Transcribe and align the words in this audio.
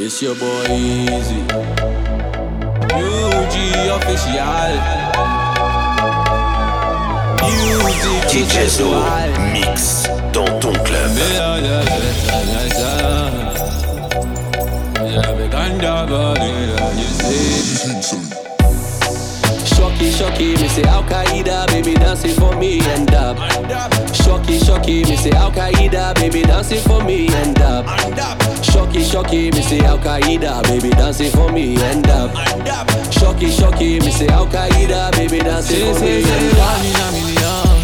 It's 0.00 0.22
your 0.22 0.36
boy 0.36 0.64
Easy. 0.70 1.42
UG 2.94 3.54
official. 3.96 4.78
Music 7.42 8.22
DJ 8.30 8.68
Zo 8.68 8.94
mix 9.52 10.04
dans 10.32 10.46
ton 10.60 10.72
club. 10.84 12.27
Shocky, 19.98 20.12
shocky, 20.12 20.62
me 20.62 20.68
say 20.68 20.82
Al 20.84 21.02
Qaeda, 21.02 21.66
baby 21.66 21.94
dancing 21.94 22.32
for 22.36 22.54
me 22.54 22.78
and 22.82 23.12
up. 23.12 23.36
Shocky, 24.14 24.60
shocky, 24.60 25.02
me 25.02 25.16
say 25.16 25.32
Al 25.32 25.50
Qaeda, 25.50 26.14
baby 26.14 26.42
dancing 26.42 26.80
for 26.82 27.02
me 27.02 27.26
and 27.34 27.60
up. 27.60 27.84
Shocky, 28.62 29.02
shocky, 29.02 29.50
me 29.50 29.60
say 29.60 29.80
Al 29.80 29.98
Qaeda, 29.98 30.62
baby 30.68 30.90
dancing 30.90 31.32
for 31.32 31.50
me 31.50 31.74
and 31.82 32.06
up. 32.10 32.30
Shocky, 33.12 33.50
shocky, 33.50 33.98
me 33.98 34.12
say 34.12 34.28
Al 34.28 34.46
Qaeda, 34.46 35.10
baby 35.16 35.40
dancing 35.40 35.92
for 35.92 36.00
me 36.00 36.22
and 36.22 36.58
up. 37.42 37.78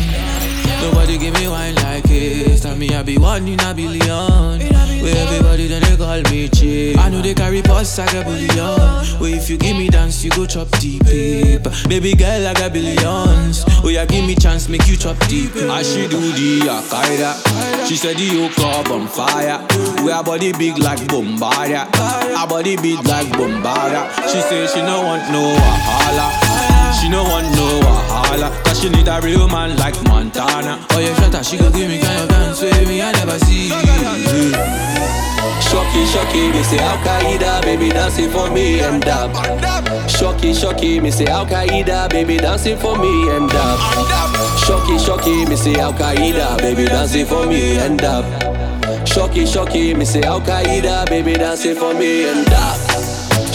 Nobody 0.83 1.19
give 1.19 1.35
me 1.35 1.49
wine 1.49 1.75
like 1.75 2.05
this. 2.05 2.61
Tell 2.61 2.77
me 2.77 2.95
I 2.95 3.03
be 3.03 3.19
one 3.19 3.49
in 3.49 3.59
a 3.59 3.75
billion. 3.75 4.74
Where 5.05 5.17
everybody 5.17 5.67
then 5.69 5.83
they 5.83 5.97
call 5.97 6.21
me 6.33 6.49
cheap. 6.49 6.99
I 6.99 7.11
know 7.11 7.21
they 7.21 7.35
carry 7.35 7.61
posts 7.63 7.99
like 7.99 8.15
a 8.15 8.25
billion. 8.25 9.21
Where 9.21 9.37
if 9.37 9.51
you 9.51 9.59
give 9.59 9.77
me 9.77 9.89
dance, 9.89 10.25
you 10.25 10.31
go 10.31 10.47
chop 10.47 10.69
deep. 10.81 11.05
Baby 11.05 12.15
girl, 12.15 12.47
I 12.47 12.55
got 12.55 12.73
billions. 12.73 13.65
Oh 13.85 13.89
yeah, 13.91 14.07
give 14.07 14.25
me 14.25 14.35
chance, 14.35 14.69
make 14.69 14.87
you 14.89 14.97
chop 14.97 15.19
deep. 15.29 15.55
As 15.57 15.93
she 15.93 16.09
do 16.09 16.19
the 16.21 16.61
Akaida 16.69 17.87
She 17.87 17.97
said 17.97 18.17
the 18.17 18.25
yoke 18.25 18.59
up 18.61 18.91
on 18.91 19.07
fire 19.09 19.61
We 20.03 20.11
are 20.11 20.25
body 20.25 20.53
big 20.53 20.79
like 20.79 21.07
Bombardier 21.09 21.87
Our 22.37 22.47
body 22.49 22.77
big 22.77 23.05
like 23.07 23.31
Bombardier 23.33 24.09
She 24.29 24.41
say 24.41 24.67
she 24.67 24.81
no 24.83 25.03
want 25.03 25.31
no 25.31 25.41
wahala 25.57 26.29
She 27.01 27.09
no 27.09 27.23
want 27.25 27.51
no 27.57 27.81
wahala 27.85 28.65
Cause 28.65 28.81
she 28.81 28.89
need 28.89 29.09
a 29.09 29.21
real 29.21 29.49
man 29.49 29.77
like 29.77 30.01
Montana 30.05 30.85
Oh 30.91 30.99
yeah, 30.99 31.15
shut 31.17 31.35
up, 31.35 31.45
she 31.45 31.57
go 31.59 31.71
give 31.71 31.89
me 31.89 32.01
kind 32.01 32.31
of 32.31 32.34
with 32.63 32.89
me, 32.89 33.03
I 33.03 33.11
never 33.13 33.39
see. 33.41 33.69
Shocky, 35.69 36.07
shocky, 36.07 36.53
me 36.53 36.63
say 36.63 36.79
Al 36.79 36.99
Qaeda, 36.99 37.63
baby 37.63 37.89
dancing 37.89 38.31
for 38.31 38.51
me 38.51 38.81
and 38.81 39.05
up. 39.07 39.33
Shocky, 40.09 40.53
shocky, 40.55 41.01
me 41.01 41.11
say 41.11 41.27
Al 41.27 41.47
Qaeda, 41.47 42.09
baby 42.11 42.37
dancing 42.37 42.77
for 42.77 42.97
me 42.99 43.31
and 43.31 43.51
up. 43.53 43.79
Shocky, 44.59 44.99
shocky, 44.99 45.47
me 45.47 45.57
say 45.57 45.75
Al 45.75 45.93
Qaeda, 45.95 46.59
baby 46.59 46.85
dancing 46.85 47.27
for 47.27 47.47
me 47.47 47.79
and 47.79 48.03
up. 48.03 48.25
Shocky, 49.07 49.47
shocky, 49.47 49.95
me 49.95 50.05
say 50.05 50.23
Al 50.23 50.41
Qaeda, 50.41 51.07
baby 51.09 51.35
dancing 51.35 51.75
for 51.75 51.95
me 51.95 52.29
and 52.29 52.49
up. 52.53 52.84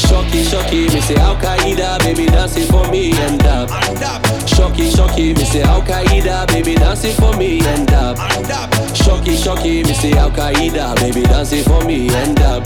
Shocky, 0.10 0.44
shocky, 0.44 0.90
me 0.90 1.02
say 1.02 1.16
Al 1.18 1.36
Qaeda, 1.36 2.00
baby 2.00 2.26
dancing 2.26 2.66
for 2.68 2.84
me 2.90 3.12
and 3.12 3.44
up. 3.44 3.70
Shocky, 4.48 4.90
shocky, 4.90 5.36
me 5.36 5.46
say 5.46 5.62
Al 5.62 5.84
Qaeda, 5.84 6.48
baby 6.48 6.74
dancing 6.74 7.14
for 7.14 7.38
me 7.38 7.60
and 7.68 7.92
up. 7.94 8.18
Shocky, 8.96 9.38
shocky, 9.38 9.84
me 9.84 9.94
say 9.94 10.14
Al 10.14 10.32
Qaeda, 10.32 10.96
baby 10.96 11.22
dancing 11.22 11.64
for 11.64 11.86
me 11.86 12.10
and 12.10 12.40
up. 12.42 12.66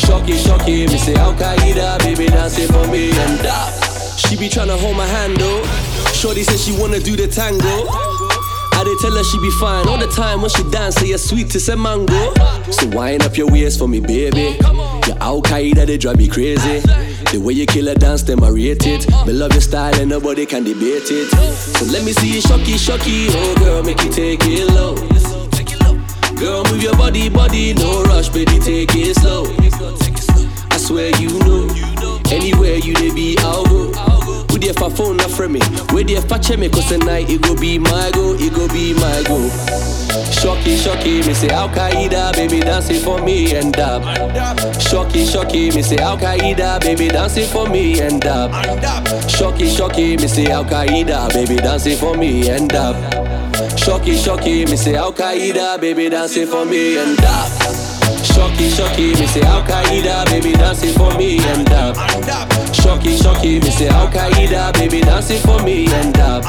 Shocky, 0.00 0.38
shocky, 0.38 0.86
me 0.86 0.96
say 0.96 1.14
Al 1.16 1.34
Qaeda, 1.34 1.98
baby 1.98 2.28
dancing 2.28 2.68
for 2.68 2.86
me 2.88 3.10
and 3.10 3.46
up. 3.46 3.70
She 4.16 4.34
be 4.36 4.48
tryna 4.48 4.78
hold 4.78 4.96
my 4.96 5.06
hand 5.06 5.36
though. 5.36 5.62
Shorty 6.14 6.44
said 6.44 6.58
she 6.58 6.72
wanna 6.80 6.98
do 6.98 7.14
the 7.14 7.28
tango. 7.28 8.13
Did 8.84 8.98
tell 8.98 9.12
her 9.16 9.24
she 9.24 9.38
be 9.38 9.50
fine 9.52 9.88
all 9.88 9.98
the 9.98 10.06
time 10.08 10.40
when 10.42 10.50
she 10.50 10.62
dance, 10.70 10.96
say 10.96 11.08
you're 11.08 11.18
sweet 11.18 11.54
as 11.54 11.68
a 11.70 11.76
mango. 11.76 12.34
So 12.70 12.86
wind 12.88 13.22
up 13.22 13.36
your 13.36 13.50
waist 13.50 13.78
for 13.78 13.88
me, 13.88 14.00
baby. 14.00 14.56
Your 15.06 15.16
Al 15.20 15.40
Qaeda, 15.42 15.86
they 15.86 15.96
drive 15.96 16.18
me 16.18 16.28
crazy. 16.28 16.80
The 17.32 17.40
way 17.42 17.54
you 17.54 17.66
kill 17.66 17.88
a 17.88 17.94
dance, 17.94 18.22
them 18.22 18.44
I 18.44 18.48
rate 18.50 18.86
it. 18.86 19.08
Me 19.26 19.32
love 19.32 19.52
your 19.52 19.62
style 19.62 19.94
and 19.98 20.08
nobody 20.10 20.44
can 20.46 20.64
debate 20.64 21.10
it. 21.10 21.28
So 21.56 21.86
let 21.86 22.04
me 22.04 22.12
see 22.12 22.34
you 22.34 22.40
shocky, 22.42 22.76
shocky. 22.76 23.26
Oh 23.30 23.54
girl, 23.58 23.82
make 23.82 24.02
you 24.02 24.10
take 24.10 24.40
it 24.44 24.68
low. 24.72 24.94
Girl, 26.36 26.62
move 26.64 26.82
your 26.82 26.96
body, 26.96 27.28
body, 27.30 27.72
no 27.74 28.02
rush, 28.04 28.28
baby, 28.28 28.58
take 28.58 28.94
it 28.94 29.16
slow. 29.16 29.44
I 30.70 30.76
swear 30.76 31.10
you 31.20 31.30
know. 31.40 31.68
Anywhere 32.30 32.76
you 32.76 32.94
dey 32.94 33.14
be, 33.14 33.36
I'll 33.38 33.64
go. 33.64 34.13
Who 34.54 34.60
there 34.60 34.72
for 34.72 34.88
phone 34.88 35.16
not 35.16 35.32
from 35.32 35.50
me? 35.50 35.60
Where 35.90 36.04
there 36.04 36.22
for 36.22 36.38
check 36.38 36.60
me? 36.60 36.68
Cause 36.68 36.86
tonight 36.86 37.28
it 37.28 37.42
go 37.42 37.56
be 37.56 37.76
my 37.76 38.10
go, 38.14 38.36
it 38.38 38.54
go 38.54 38.68
be 38.68 38.94
my 38.94 39.24
go. 39.26 39.50
Shocky, 40.30 40.76
shocky, 40.76 41.26
me 41.26 41.34
say 41.34 41.48
Al 41.48 41.68
Qaeda, 41.70 42.32
baby 42.34 42.60
dancing 42.60 43.02
for 43.02 43.20
me 43.20 43.56
and 43.56 43.76
up. 43.76 44.04
Shocky, 44.80 45.26
shocky, 45.26 45.72
me 45.72 45.82
say 45.82 45.96
Al 45.96 46.16
Qaeda, 46.16 46.80
baby 46.82 47.08
dancing 47.08 47.48
for 47.48 47.68
me 47.68 48.00
and 48.00 48.24
up. 48.26 48.52
Shocky, 49.28 49.68
shocky, 49.68 50.16
me 50.18 50.28
say 50.28 50.46
Al 50.46 50.64
Qaeda, 50.64 51.30
baby 51.34 51.56
dancing 51.56 51.96
for 51.96 52.16
me 52.16 52.48
and 52.48 52.72
up. 52.74 52.94
Shocky, 53.76 54.16
shocky, 54.16 54.66
me 54.66 54.76
say 54.76 54.94
Al 54.94 55.12
Qaeda, 55.12 55.80
baby 55.80 56.08
dancing 56.08 56.46
for 56.46 56.64
me 56.64 56.96
and 56.96 57.18
up. 57.24 57.83
Shocky, 58.34 58.68
shocky, 58.68 59.14
me 59.14 59.26
say 59.26 59.42
Al 59.42 59.62
Qaeda, 59.62 60.26
baby 60.26 60.52
dancing 60.52 60.92
for 60.94 61.16
me 61.16 61.38
and 61.38 61.68
up. 61.72 61.94
Shocky, 62.74 63.16
shocky, 63.16 63.60
me 63.60 63.70
say 63.70 63.86
Al 63.86 64.08
Qaeda, 64.08 64.72
baby 64.74 65.00
dancing 65.00 65.40
for 65.40 65.62
me 65.62 65.86
and 65.94 66.18
up. 66.18 66.42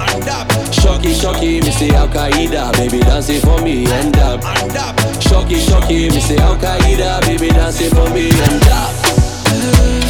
Shocky, 0.73 1.13
shocky, 1.13 1.61
me 1.61 1.69
say 1.69 1.89
Al 1.91 2.07
Qaeda, 2.07 2.71
baby 2.73 2.99
dancing 2.99 3.39
for 3.39 3.61
me 3.61 3.85
and 3.85 4.17
up. 4.17 4.41
Shocky, 5.21 5.59
shocky, 5.59 6.09
me 6.09 6.19
say 6.19 6.37
Al 6.37 6.55
Qaeda, 6.57 7.21
baby 7.21 7.49
dancing 7.49 7.91
for 7.91 8.09
me 8.09 8.31
and 8.31 8.67
up. 8.69 10.04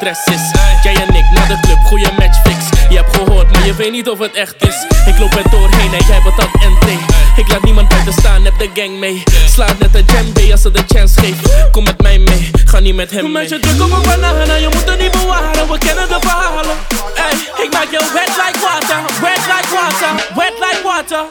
Het 0.00 0.34
is. 0.34 0.50
Jij 0.82 0.94
en 0.94 1.14
ik 1.14 1.24
naar 1.34 1.48
de 1.48 1.58
club, 1.60 1.78
goeie 1.78 2.12
match 2.18 2.40
fix. 2.42 2.88
Je 2.88 2.96
hebt 2.96 3.16
gehoord, 3.16 3.50
maar 3.52 3.66
je 3.66 3.74
weet 3.74 3.90
niet 3.90 4.08
of 4.08 4.18
het 4.18 4.34
echt 4.34 4.54
is. 4.58 4.86
Ik 5.06 5.18
loop 5.18 5.34
er 5.34 5.50
doorheen 5.50 5.94
en 5.94 6.04
jij 6.06 6.22
bent 6.22 6.36
dat 6.36 6.48
NT. 6.52 6.88
Ik 7.36 7.48
laat 7.48 7.62
niemand 7.62 7.88
buiten 7.88 8.12
staan, 8.12 8.44
heb 8.44 8.58
de 8.58 8.70
gang 8.74 8.98
mee. 8.98 9.22
Slaat 9.48 9.78
net 9.78 9.94
een 9.94 10.06
djembe 10.06 10.52
als 10.52 10.62
ze 10.62 10.70
de 10.70 10.82
chance 10.86 11.20
geeft. 11.20 11.70
Kom 11.70 11.84
met 11.84 12.02
mij 12.02 12.18
mee, 12.18 12.50
ga 12.64 12.78
niet 12.78 12.94
met 12.94 13.10
hem 13.10 13.22
mee. 13.22 13.32
Met 13.32 13.48
je 13.48 13.58
druk 13.58 13.82
op 13.82 13.92
een 13.92 14.02
banana, 14.02 14.54
je 14.54 14.68
moet 14.72 14.88
er 14.88 14.96
niet 14.96 15.10
bewaren. 15.10 15.68
We 15.70 15.78
kennen 15.78 16.08
de 16.08 16.16
verhalen. 16.20 16.76
Hey, 17.14 17.64
ik 17.64 17.72
maak 17.72 17.90
je 17.90 18.10
wet 18.14 18.32
like 18.42 18.58
water, 18.66 18.98
wet 19.20 19.44
like 19.52 19.68
water, 19.74 20.26
wet 20.34 20.54
like 20.58 20.82
water. 20.84 21.24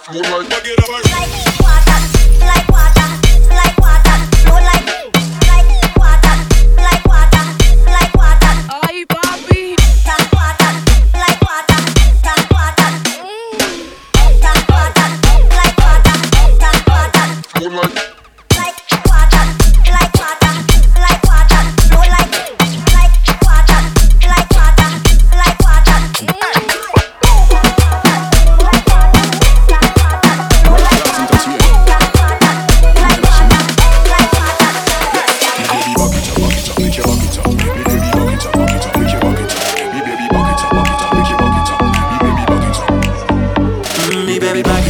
Ay, 2.55 3.02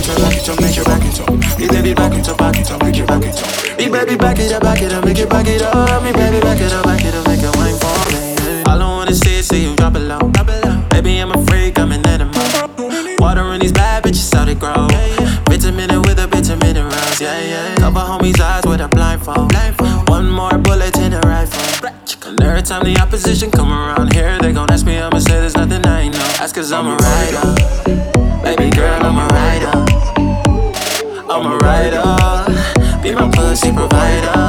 it 0.08 0.10
up, 0.10 0.22
back 0.22 0.38
it 0.38 0.50
up, 0.50 0.60
make 0.60 0.78
it 0.78 0.86
back 0.86 1.06
it 1.06 1.20
up. 1.22 1.60
Me 1.60 1.68
baby, 1.68 1.94
back 1.94 2.14
it 2.14 2.30
up, 2.30 2.38
back 2.38 2.58
it 2.58 2.72
up, 2.72 2.82
make 2.84 2.98
it 2.98 3.08
back 3.08 3.24
it 3.24 3.38
up. 3.38 3.78
Me 3.78 3.90
baby, 3.90 4.16
back 4.16 4.40
it 4.40 4.52
up, 4.52 4.62
back 4.62 4.82
it 4.82 4.94
up, 4.94 5.06
make 5.06 5.20
it 5.20 5.30
back 5.30 5.48
it 5.48 5.62
up. 5.62 6.04
Me 6.04 6.12
baby, 6.12 6.40
back 6.40 6.60
it 6.60 6.74
up, 6.74 6.84
back 6.84 7.04
it 7.04 7.16
up, 7.16 7.28
make 7.28 7.42
it 7.42 7.56
wine 7.56 7.78
for 7.78 7.98
me. 8.12 8.64
I 8.66 8.78
wanna 8.78 9.14
see 9.14 9.40
is 9.40 9.48
see 9.48 9.64
you 9.64 9.76
drop 9.76 9.96
it 9.96 10.00
low. 10.00 10.20
Baby, 10.90 11.20
I'm 11.20 11.32
a 11.32 11.46
freak, 11.46 11.80
I'm 11.80 11.92
an 11.92 12.06
animal. 12.08 12.42
Water 13.20 13.54
in 13.54 13.62
these 13.62 13.72
bad 13.72 14.04
bitches, 14.04 14.34
how 14.34 14.46
they 14.46 14.56
grow. 14.56 14.88
Vitamin 15.48 15.92
a 15.92 16.00
with 16.00 16.20
a 16.20 16.28
bitch 16.28 16.52
a 16.52 16.58
minute 16.58 16.92
yeah, 17.22 17.40
yeah. 17.40 17.76
Cover 17.76 18.00
homies' 18.00 18.40
eyes 18.40 18.66
with 18.66 18.82
a 18.82 18.88
blindfold. 18.88 19.54
One 20.10 20.30
more 20.30 20.58
bullet 20.58 20.98
in 20.98 21.14
a 21.14 21.20
rifle. 21.22 21.90
And 22.26 22.42
every 22.42 22.64
time 22.64 22.84
the 22.84 23.00
opposition 23.00 23.52
come 23.52 23.72
around 23.72 24.14
here, 24.14 24.38
they 24.40 24.52
gon' 24.52 24.70
ask 24.72 24.86
me, 24.86 24.98
I'ma 24.98 25.20
say 25.20 25.40
there's 25.40 25.56
nothing 25.56 25.86
I 25.86 26.08
know. 26.08 26.18
That's 26.40 26.52
cause 26.52 26.72
I'm 26.72 26.88
a 26.88 26.96
rider. 26.96 28.44
Baby 28.44 28.70
girl, 28.76 29.04
I'm 29.04 29.18
a 29.18 29.28
rider. 29.28 29.93
I'm 31.34 31.48
a 31.48 31.58
writer. 31.58 33.02
Be 33.02 33.12
my 33.12 33.28
pussy 33.32 33.72
provider. 33.74 34.46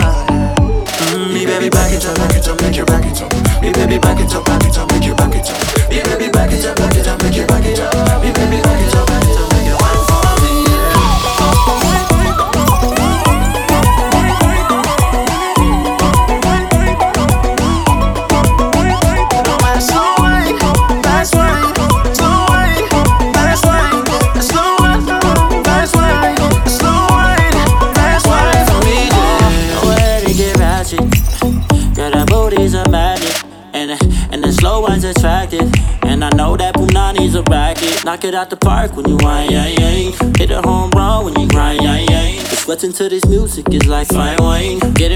Mm, 1.17 1.33
me 1.33 1.47
baby 1.47 1.71
back 1.71 1.91
it 1.91 2.05
up, 2.05 2.15
back 2.15 2.37
it 2.37 2.47
up, 2.47 2.61
make 2.61 2.77
you 2.77 2.85
back 2.85 3.07
it 3.07 3.23
up. 3.23 3.33
Me 3.63 3.73
baby 3.73 3.99
back 3.99 4.21
it 4.21 4.35
up, 4.35 4.45
back 4.45 4.63
it 4.67 4.77
up, 4.77 4.93
make 4.93 5.07
you 5.07 5.15
back 5.15 5.35
it 5.35 5.49
up. 5.49 5.89
Me 5.89 6.03
baby 6.03 6.31
back 6.31 6.53
it 6.53 6.63
up, 6.67 6.77
back 6.77 6.95
it 6.95 7.09
up, 7.09 7.23
make 7.23 7.37
you 7.37 7.47
back 7.47 7.65
it 7.65 7.81
up. 7.81 8.23
Me 8.23 8.31
baby 8.33 8.61
back 8.61 8.83
it 8.83 8.95
up. 8.97 9.14
Knock 38.05 38.23
it 38.25 38.35
out 38.35 38.51
the 38.51 38.57
park 38.57 38.95
when 38.97 39.09
you 39.09 39.17
whine, 39.17 39.51
yeah, 39.51 39.67
yeah. 39.67 40.13
Hit 40.37 40.51
a 40.51 40.61
home 40.61 40.91
run 40.91 41.25
when 41.25 41.41
you 41.41 41.49
grind, 41.49 41.83
yeah, 41.83 41.97
yeah. 41.97 42.37
Just 42.37 42.65
sweating 42.65 42.93
to 42.93 43.09
this 43.09 43.25
music 43.25 43.67
is 43.73 43.87
like 43.87 44.09
fine 44.09 44.37
wine. 44.41 44.79
Get 44.93 45.11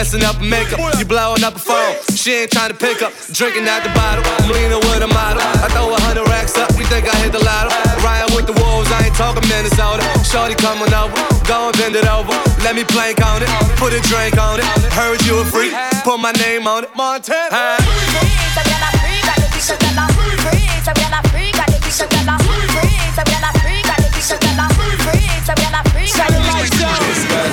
messing 0.00 0.24
up 0.24 0.40
makeup. 0.40 0.78
You 0.98 1.04
blowing 1.04 1.44
up 1.44 1.56
a 1.56 1.58
phone, 1.58 1.94
she 2.14 2.32
ain't 2.42 2.50
trying 2.50 2.70
to 2.70 2.78
pick 2.78 3.02
up. 3.02 3.12
Drinking 3.32 3.68
out 3.68 3.82
the 3.82 3.92
bottle, 3.92 4.24
I'm 4.40 4.48
leaning 4.48 4.78
with 4.78 5.02
a 5.02 5.10
model. 5.10 5.42
I 5.42 5.68
throw 5.74 5.92
a 5.92 6.00
hundred 6.00 6.26
racks 6.28 6.56
up, 6.56 6.70
you 6.78 6.86
think 6.86 7.04
I 7.04 7.14
hit 7.20 7.32
the 7.32 7.42
lotto? 7.42 7.68
Riding 8.00 8.34
with 8.34 8.46
the 8.46 8.56
wolves, 8.62 8.90
I 8.90 9.06
ain't 9.06 9.14
talking 9.14 9.46
Minnesota. 9.48 10.02
Shorty 10.24 10.54
coming 10.54 10.92
over, 10.94 11.14
go 11.44 11.68
and 11.68 11.76
bend 11.76 11.96
it 11.96 12.08
over. 12.08 12.32
Let 12.64 12.74
me 12.74 12.84
plank 12.84 13.20
on 13.20 13.42
it, 13.42 13.50
put 13.76 13.92
a 13.92 14.00
drink 14.08 14.38
on 14.38 14.58
it. 14.58 14.66
Heard 14.94 15.20
you 15.26 15.42
a 15.42 15.44
freak, 15.44 15.74
put 16.02 16.18
my 16.18 16.32
name 16.32 16.66
on 16.66 16.84
it. 16.84 16.90
Montana. 16.96 17.76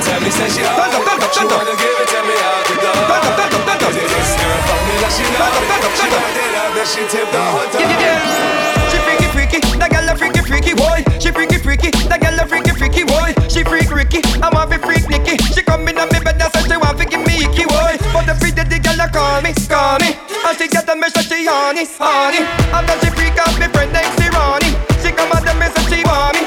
Tell 0.06 0.22
me, 0.22 0.30
say 0.30 0.50
she, 0.50 0.62
oh, 0.62 0.78
she 1.34 1.46
wanna 1.46 1.76
give 1.78 1.98
she 6.88 7.04
tipped 7.12 7.32
the 7.32 7.44
whole 7.44 7.68
time. 7.68 7.84
Yeah, 7.84 8.00
yeah, 8.00 8.24
yeah. 8.24 8.90
She 8.90 8.98
freaky 9.04 9.28
freaky, 9.36 9.60
that 9.78 9.92
girl 9.92 10.08
a 10.08 10.16
freaky 10.16 10.42
freaky 10.42 10.74
boy. 10.74 11.04
She 11.20 11.30
freaky 11.36 11.60
freaky, 11.60 11.92
that 12.08 12.24
girl 12.24 12.40
a 12.40 12.48
freaky 12.48 12.72
freaky 12.72 13.04
boy. 13.04 13.36
She 13.52 13.64
freak 13.68 13.92
Ricky, 13.92 14.24
I 14.40 14.48
want 14.50 14.72
to 14.72 14.80
freak 14.80 15.04
Nicky. 15.10 15.36
She 15.52 15.62
come 15.62 15.88
in 15.88 16.00
on 16.00 16.08
me 16.16 16.20
bed 16.24 16.40
and 16.40 16.50
say 16.54 16.64
she 16.64 16.78
want 16.80 16.98
to 16.98 17.06
give 17.06 17.22
me 17.28 17.44
icky 17.44 17.68
boy. 17.68 18.00
But 18.16 18.24
the 18.24 18.36
freak 18.40 18.56
the 18.56 18.80
girl 18.80 19.04
a 19.04 19.12
call 19.12 19.42
me, 19.44 19.52
call 19.68 20.00
me. 20.00 20.16
And 20.48 20.56
she 20.56 20.72
get 20.72 20.88
the 20.88 20.96
message 20.96 21.28
she 21.28 21.44
honey, 21.44 21.84
honey. 22.00 22.42
After 22.72 22.96
she 23.04 23.10
freak 23.12 23.36
out 23.36 23.52
me 23.60 23.68
friend 23.68 23.92
next 23.92 24.16
to 24.16 24.26
Ronnie. 24.32 24.74
She 25.04 25.12
come 25.12 25.32
at 25.36 25.44
the 25.44 25.54
message 25.60 25.92
she 25.92 26.08
want 26.08 26.40
me, 26.40 26.42
want 26.42 26.47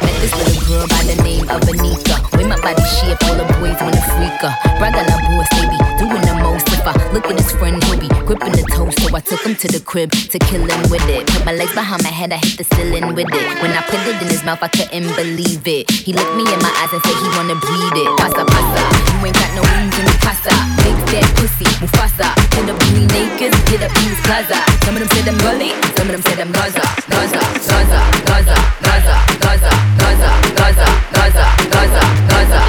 Met 0.00 0.16
this 0.24 0.32
little 0.32 0.64
girl 0.64 0.86
by 0.88 1.02
the 1.04 1.20
name 1.22 1.44
of 1.52 1.60
Anita. 1.68 2.24
With 2.32 2.48
my 2.48 2.56
body 2.56 2.84
shape, 2.88 3.20
all 3.28 3.36
the 3.36 3.44
boys 3.60 3.76
wanna 3.84 4.00
freak 4.16 4.40
her. 4.40 4.52
Brother, 4.80 5.04
love 5.12 5.24
boys, 5.28 5.50
baby, 5.60 5.76
doing 6.00 6.24
the 6.24 6.40
most. 6.40 6.68
If 6.72 6.86
I 6.86 6.96
look 7.12 7.26
at 7.28 7.36
his 7.36 7.52
friend, 7.52 7.84
he'll 7.84 8.00
be 8.00 8.08
gripping 8.24 8.52
the 8.52 8.64
toast. 8.72 9.03
Took 9.24 9.40
him 9.40 9.56
to 9.56 9.68
the 9.68 9.80
crib 9.80 10.12
to 10.12 10.38
kill 10.38 10.64
him 10.68 10.82
with 10.90 11.04
it. 11.08 11.26
Put 11.26 11.44
my 11.44 11.52
legs 11.52 11.72
behind 11.72 12.02
my 12.02 12.12
head, 12.12 12.32
I 12.32 12.36
hit 12.36 12.58
the 12.60 12.64
ceiling 12.76 13.14
with 13.14 13.24
it. 13.32 13.44
When 13.64 13.72
I 13.72 13.80
put 13.88 14.00
it 14.04 14.20
in 14.20 14.28
his 14.28 14.44
mouth, 14.44 14.60
I 14.62 14.68
couldn't 14.68 15.08
believe 15.16 15.64
it. 15.66 15.90
He 15.90 16.12
looked 16.12 16.36
me 16.36 16.44
in 16.44 16.60
my 16.60 16.72
eyes 16.84 16.92
and 16.92 17.00
said 17.00 17.16
he 17.16 17.28
wanna 17.32 17.56
breed 17.56 17.96
it. 18.04 18.10
Pasa, 18.20 18.44
pasa, 18.44 18.82
you 19.16 19.24
ain't 19.24 19.32
got 19.32 19.50
no 19.56 19.62
wings 19.64 19.96
in 19.96 20.04
the 20.04 20.16
pasta. 20.20 20.52
Big 20.84 20.96
fat 21.08 21.24
pussy, 21.40 21.64
Mufasa. 21.80 22.28
Hit 22.52 22.68
up 22.68 22.76
Green 22.92 23.08
Acres, 23.16 23.56
hit 23.72 23.80
up 23.80 23.92
East 24.04 24.20
Plaza. 24.28 24.60
Some 24.84 24.94
of 24.96 25.00
them 25.00 25.10
say 25.16 25.22
them 25.24 25.38
gully, 25.40 25.72
some 25.96 26.06
of 26.08 26.12
them 26.12 26.22
say 26.28 26.36
them 26.36 26.52
Gaza, 26.52 26.84
Gaza, 27.08 27.40
Gaza, 27.64 28.00
Gaza, 28.28 28.56
Gaza, 28.84 29.14
Gaza, 29.40 29.70
Gaza, 30.04 30.86
Gaza, 31.16 31.44
Gaza, 31.72 32.00
Gaza, 32.28 32.60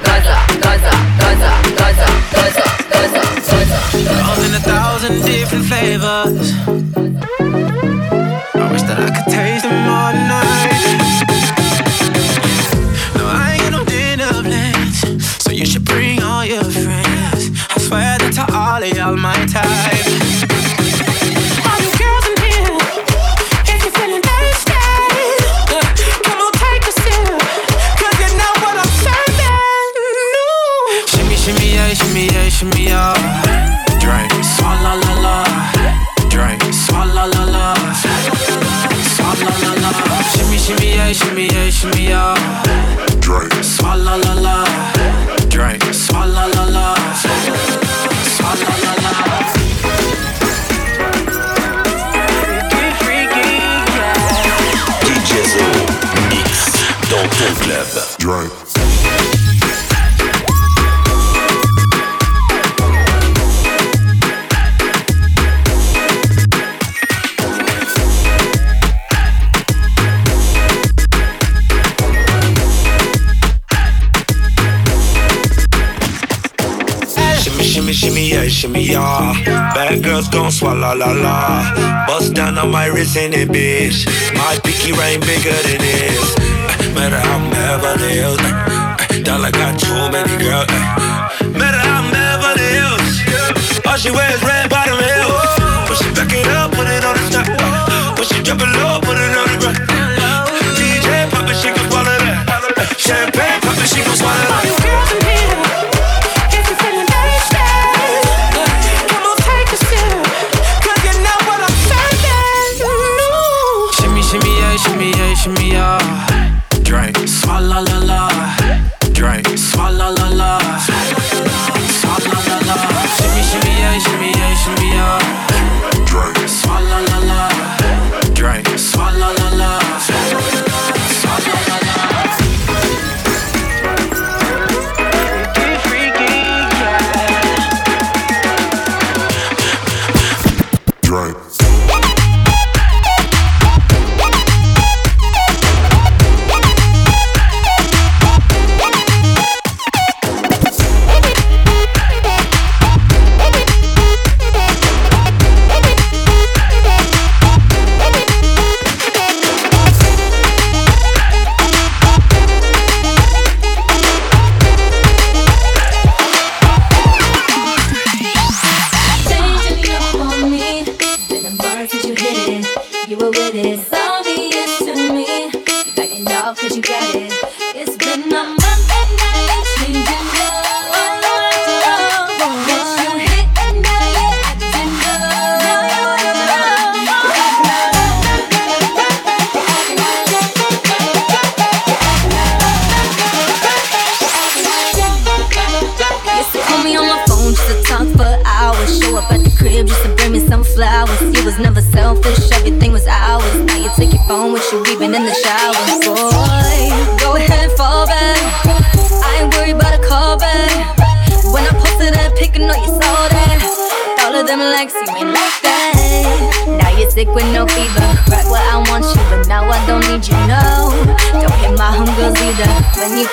Gaza, 0.00 0.36
Gaza, 0.64 1.52
Gaza. 1.76 2.13
All 3.52 4.40
in 4.42 4.54
a 4.54 4.60
thousand 4.60 5.22
different 5.22 5.64
flavors. 5.66 6.52
I 8.54 8.72
wish 8.72 8.82
that 8.82 8.98
I 8.98 9.10
could 9.14 9.28
taste 9.32 9.64
them 9.64 9.88
all 9.88 10.12
night. 10.12 11.24
No, 13.16 13.24
I 13.26 13.52
ain't 13.52 13.62
got 13.62 13.72
no 13.72 13.84
dinner 13.84 14.32
plans, 14.42 15.42
so 15.42 15.50
you 15.50 15.66
should 15.66 15.84
bring 15.84 16.22
all 16.22 16.44
your 16.44 16.64
friends. 16.64 17.50
I 17.70 17.78
swear 17.78 18.18
that 18.18 18.32
to 18.34 18.44
all 18.54 18.82
of 18.82 18.96
y'all, 18.96 19.16
my 19.16 19.34
type. 19.46 20.03
Swallow 80.84 81.14
la 81.14 81.22
la. 81.24 82.06
Bust 82.06 82.34
down 82.34 82.58
on 82.58 82.70
my 82.70 82.86
wrist 82.86 83.16
in 83.16 83.32
it, 83.32 83.48
bitch. 83.48 84.06
My 84.34 84.58
pinky 84.64 84.92
ring 84.92 85.20
bigger 85.20 85.56
than 85.66 85.80
this. 85.80 86.34
Eh, 86.80 86.92
matter 86.94 87.18
how 87.18 87.38
I'm 87.38 87.50
Beverly 87.50 88.12
Hills. 88.20 88.38
Eh, 88.40 89.16
eh, 89.16 89.22
dollar 89.22 89.50
got 89.50 89.78
too 89.78 90.02
many 90.14 90.36
girls. 90.44 90.68
Matter 91.58 91.80
how 91.86 92.02
I'm 92.02 92.10
Beverly 92.12 92.68
Hills. 92.78 93.86
All 93.86 93.96
she 93.96 94.10
wears 94.10 94.42
red 94.42 94.68
bottom 94.70 94.98
heels. 94.98 95.23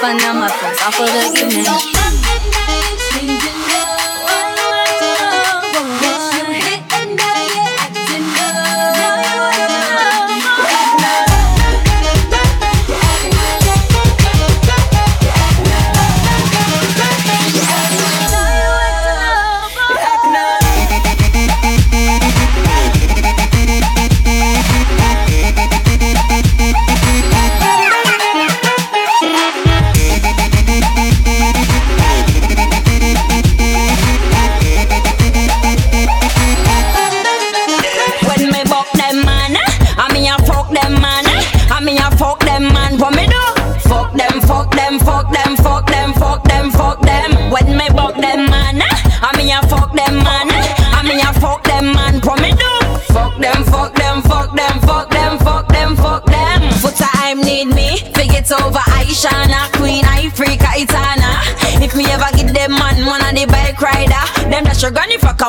Find 0.01 0.19
out 0.23 0.35
my 0.35 0.49
friends 0.49 0.81
off 0.81 0.95
for 0.95 1.05
the 1.05 1.23
evening. 1.37 2.60
them 42.51 42.73
man, 42.73 42.99
what 42.99 43.15
me 43.15 43.25
do? 43.27 43.43
Fuck 43.87 44.11
them, 44.13 44.41
fuck 44.41 44.71
them, 44.75 44.99
fuck 44.99 45.31
them, 45.31 45.55
fuck 45.55 45.87
them, 45.87 46.13
fuck 46.13 46.43
them, 46.43 46.69
fuck 46.71 47.01
them. 47.01 47.31
When 47.51 47.77
me 47.77 47.87
buck 47.89 48.15
them 48.15 48.49
man, 48.51 48.81
I 49.23 49.31
mean 49.37 49.51
I 49.51 49.61
fuck 49.71 49.93
them 49.95 50.15
man, 50.17 50.47
I 50.97 51.01
mean 51.03 51.21
I 51.21 51.31
fuck 51.39 51.63
them 51.63 51.93
man, 51.93 52.19
what 52.21 52.41
me 52.41 52.51
do? 52.51 52.71
Fuck 53.13 53.37
them, 53.39 53.63
fuck 53.63 53.95
them, 53.95 54.21
fuck 54.23 54.55
them, 54.55 54.79
fuck 54.81 55.09
them, 55.09 55.37
fuck 55.39 55.67
them, 55.69 55.95
fuck 55.95 56.25
them. 56.25 56.59
For 56.83 56.91
time 56.91 57.39
need 57.41 57.67
me, 57.71 57.97
forget 58.15 58.51
over 58.51 58.83
Aishana, 58.99 59.71
Queen 59.77 60.03
I 60.05 60.27
Africa, 60.27 60.69
Itana. 60.75 61.31
If 61.81 61.95
me 61.95 62.05
ever 62.11 62.31
get 62.35 62.53
them 62.53 62.71
man, 62.71 63.05
one 63.05 63.23
of 63.23 63.33
the 63.33 63.45
bike 63.47 63.79
rider 63.81 64.40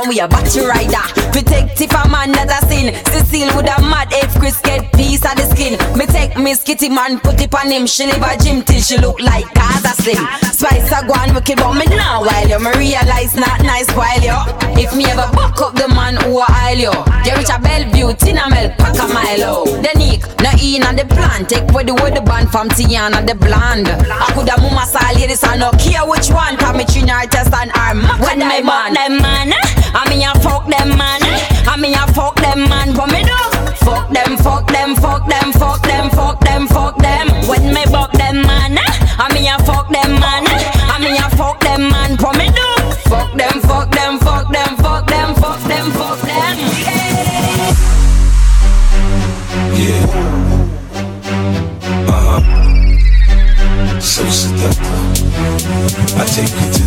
and 0.03 0.09
we 0.09 0.21
a 0.21 0.29
battery 0.29 0.67
rider. 0.67 1.05
Protective 1.33 1.91
a 1.93 2.09
man 2.09 2.33
that 2.33 2.51
a 2.51 2.61
sin. 2.67 2.95
Cecile 3.13 3.55
would 3.57 3.69
a 3.69 3.79
mad 3.83 4.09
if 4.13 4.33
Chris 4.39 4.61
get 4.61 4.93
piece 4.93 5.25
of 5.25 5.37
the 5.37 5.47
skin. 5.53 5.79
Me 5.97 6.07
take 6.07 6.37
Miss 6.37 6.63
Kitty 6.63 6.89
man, 6.89 7.21
put 7.21 7.41
it 7.41 7.55
on 7.55 7.71
him. 7.71 7.87
She 7.87 8.07
live 8.07 8.23
a 8.23 8.37
gym 8.39 8.63
till 8.63 8.81
she 8.81 8.99
look 8.99 9.21
like 9.21 9.47
Gaza 9.55 9.95
Slim. 10.03 10.23
Spice 10.53 10.91
a 10.93 11.07
go 11.07 11.15
and 11.19 11.35
wicked, 11.35 11.59
but 11.59 11.75
me 11.75 11.87
now 11.95 12.25
while 12.25 12.49
you. 12.49 12.59
Me 12.59 12.71
realize 12.79 13.35
not 13.37 13.61
nice 13.63 13.91
while 13.93 14.23
you. 14.23 14.37
If 14.79 14.95
me 14.97 15.05
ever 15.07 15.29
buck 15.35 15.61
up 15.61 15.75
the 15.75 15.89
man 15.89 16.17
who 16.23 16.41
a 16.41 16.47
aisle 16.49 16.79
you. 16.79 16.95
You 17.27 17.37
reach 17.37 17.53
a 17.53 17.59
Bellevue, 17.61 18.15
Tina 18.17 18.49
Mel, 18.49 18.71
pack 18.79 18.99
a 18.99 19.07
mile 19.07 19.67
The 19.67 19.93
Nick, 19.95 20.27
no 20.43 20.51
in 20.59 20.83
on 20.83 20.97
the 20.97 21.05
plan. 21.07 21.47
Take 21.47 21.69
with 21.71 21.87
the 21.87 21.95
with 21.95 22.15
the 22.15 22.23
band 22.23 22.51
from 22.51 22.69
Tiana 22.69 23.25
the 23.27 23.35
blonde. 23.35 23.89
I 23.89 24.31
coulda 24.35 24.57
mama 24.59 24.87
saw 24.87 25.03
ladies, 25.15 25.45
I 25.45 25.57
no 25.57 25.71
care 25.79 26.05
which 26.07 26.31
one. 26.31 26.57
Come 26.57 26.79
me 26.79 26.85
three 26.85 27.09
artist 27.09 27.53
and 27.55 27.71
arm. 27.77 28.03
When 28.23 28.39
me 28.41 28.63
bought 28.63 28.92
them 28.95 29.21
man. 29.21 29.53
I 29.95 30.09
mean 30.09 30.23
I 30.23 30.33
fuck 30.41 30.67
them 30.69 30.97
man. 30.97 31.23
I 31.67 31.77
mean 31.77 31.95
I 31.95 32.07
fuck 32.13 32.37
them 32.37 32.69
man. 32.69 32.95
What 32.95 33.11
me 33.11 33.23
do? 33.25 33.37
Fuck 33.85 34.11
them, 34.11 34.37
fuck 34.37 34.67
them, 34.69 34.95
fuck 34.97 35.27
them, 35.29 35.53
fuck 35.53 35.83
them, 35.83 36.11
fuck 36.11 36.41
them, 36.41 36.67
fuck 36.67 36.97
them. 36.99 37.29
When 37.49 37.73
me 37.75 37.85
buck 37.91 38.13
them 38.13 38.43
man. 38.43 38.79
I 38.79 39.29
mean 39.33 39.49
I 39.49 39.57
fuck 39.65 39.89
them 39.89 40.21
man. 40.21 40.45
I 40.47 40.99
mean 41.01 41.17
I 41.17 41.29
fuck 41.37 41.61
them 41.61 41.91
man. 41.91 42.17
What 42.19 42.37
me 42.39 42.49
do? 42.51 42.69
Fuck 43.09 43.33
them, 43.37 43.61
fuck 43.61 43.91
them, 43.91 44.19
fuck 44.19 44.49
them, 44.53 44.77
fuck 44.77 45.07
them, 45.07 45.35
fuck 45.35 45.61
them, 45.69 45.91
fuck 45.93 46.21
them. 46.21 46.59
Yeah. 49.77 50.07
Uh 52.09 52.41
huh. 52.41 52.41
So 54.01 54.25
seductive. 54.29 55.13
I 56.15 56.25
take 56.27 56.55
you 56.61 56.73
to 56.73 56.82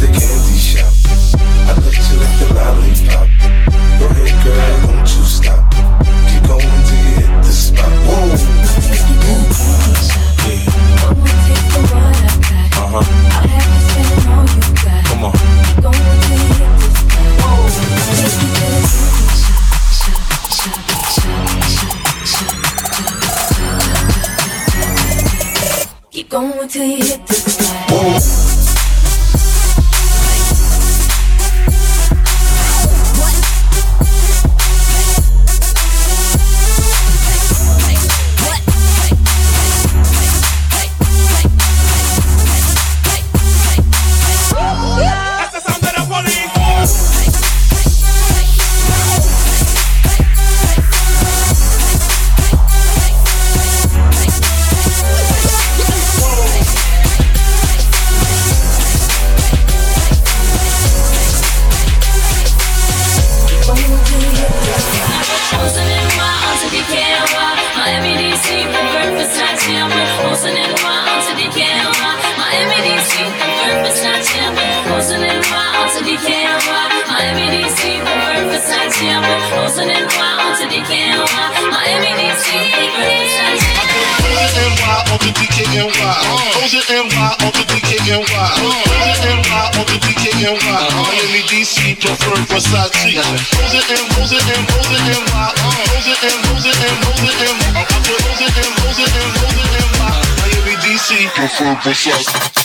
Miami, 90.55 91.41
DC, 91.45 91.99
prefer 91.99 92.35
Versace. 92.49 93.15
Rose 93.15 93.77
and 93.89 94.05
Rose 94.17 94.33
and 94.33 94.63
Rose 94.71 94.93
and 94.93 95.23
why? 95.29 95.53
Rose 95.93 96.09
and 96.09 96.37
Rose 96.49 96.65
and 96.65 96.95
Rose 97.05 97.41
and 97.45 97.77
I 97.77 97.85
put 97.85 98.09
Rose 98.09 98.41
and 98.41 98.71
Rose 98.81 98.99
and 98.99 99.29
Rose 99.41 99.75
and 99.77 99.89
why? 99.99 100.25
Miami, 100.41 100.75
DC, 100.81 101.29
prefer 101.35 101.75
Versace. 101.85 102.64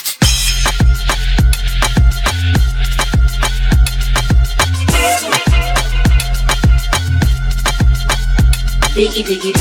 Biggie, 8.93 9.23
biggie. 9.23 9.53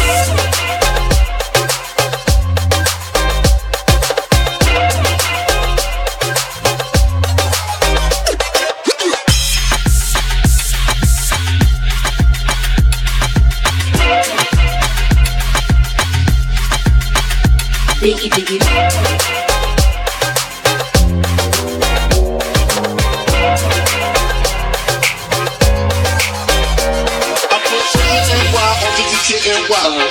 Biggie, 18.00 18.30
biggie. 18.30 18.79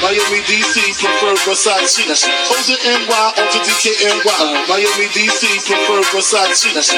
Miami, 0.09 0.41
DC, 0.41 0.73
prefer 0.97 1.37
Versace. 1.45 2.01
O's 2.49 2.69
and 2.73 3.05
NY, 3.05 3.13
on 3.13 3.45
to 3.45 3.59
DKNY, 3.61 4.25
Miami, 4.65 5.05
DC, 5.13 5.45
prefer 5.69 6.01
Versace. 6.09 6.65
O's 6.65 6.89
and 6.89 6.97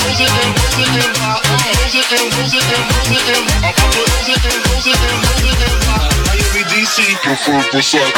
O's 0.00 0.16
and 0.16 0.32
O's 0.56 0.80
and 0.80 0.96
NY, 1.12 1.28
O's 1.28 1.92
and 1.92 2.24
O's 2.32 2.56
and 2.56 2.72
O's 2.72 3.12
and 3.12 3.36
NY, 3.36 3.52
I 3.60 3.76
put 3.76 3.92
O's 4.00 4.32
and 4.32 4.48
O's 4.64 4.88
and 4.88 5.12
O's 5.28 5.44
and 5.60 5.76
Miami, 6.24 6.64
DC, 6.72 7.04
prefer 7.20 7.60
Versace. 7.68 8.16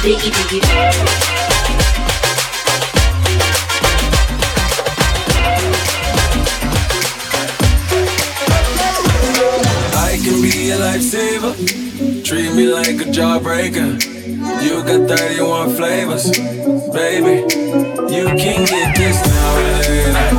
Biggie, 0.00 0.32
biggie. 0.48 1.07
Me 12.58 12.66
like 12.66 13.00
a 13.00 13.04
jawbreaker. 13.04 14.02
You 14.64 14.82
got 14.82 15.16
31 15.16 15.76
flavors, 15.76 16.30
baby. 16.92 17.42
You 18.12 18.24
can 18.26 18.66
get 18.66 18.96
this 18.96 19.18
now 19.26 19.56
later. 19.78 20.37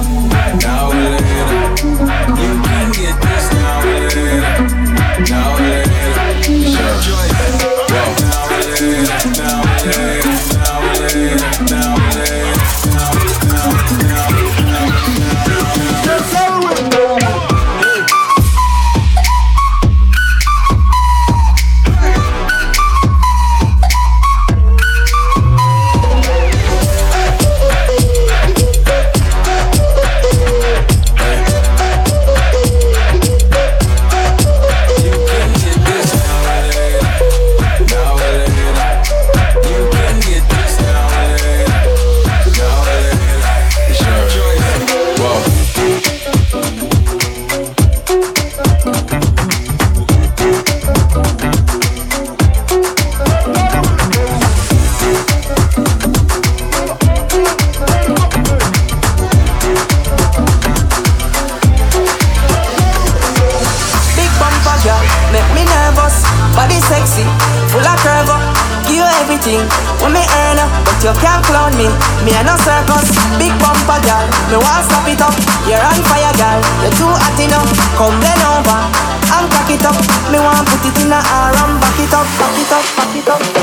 it 82.09 82.15
up, 82.15 82.25
fuck 82.25 82.57
it 82.57 82.71
up, 82.71 82.83
fuck 82.83 83.15
it 83.15 83.29
up. 83.29 83.58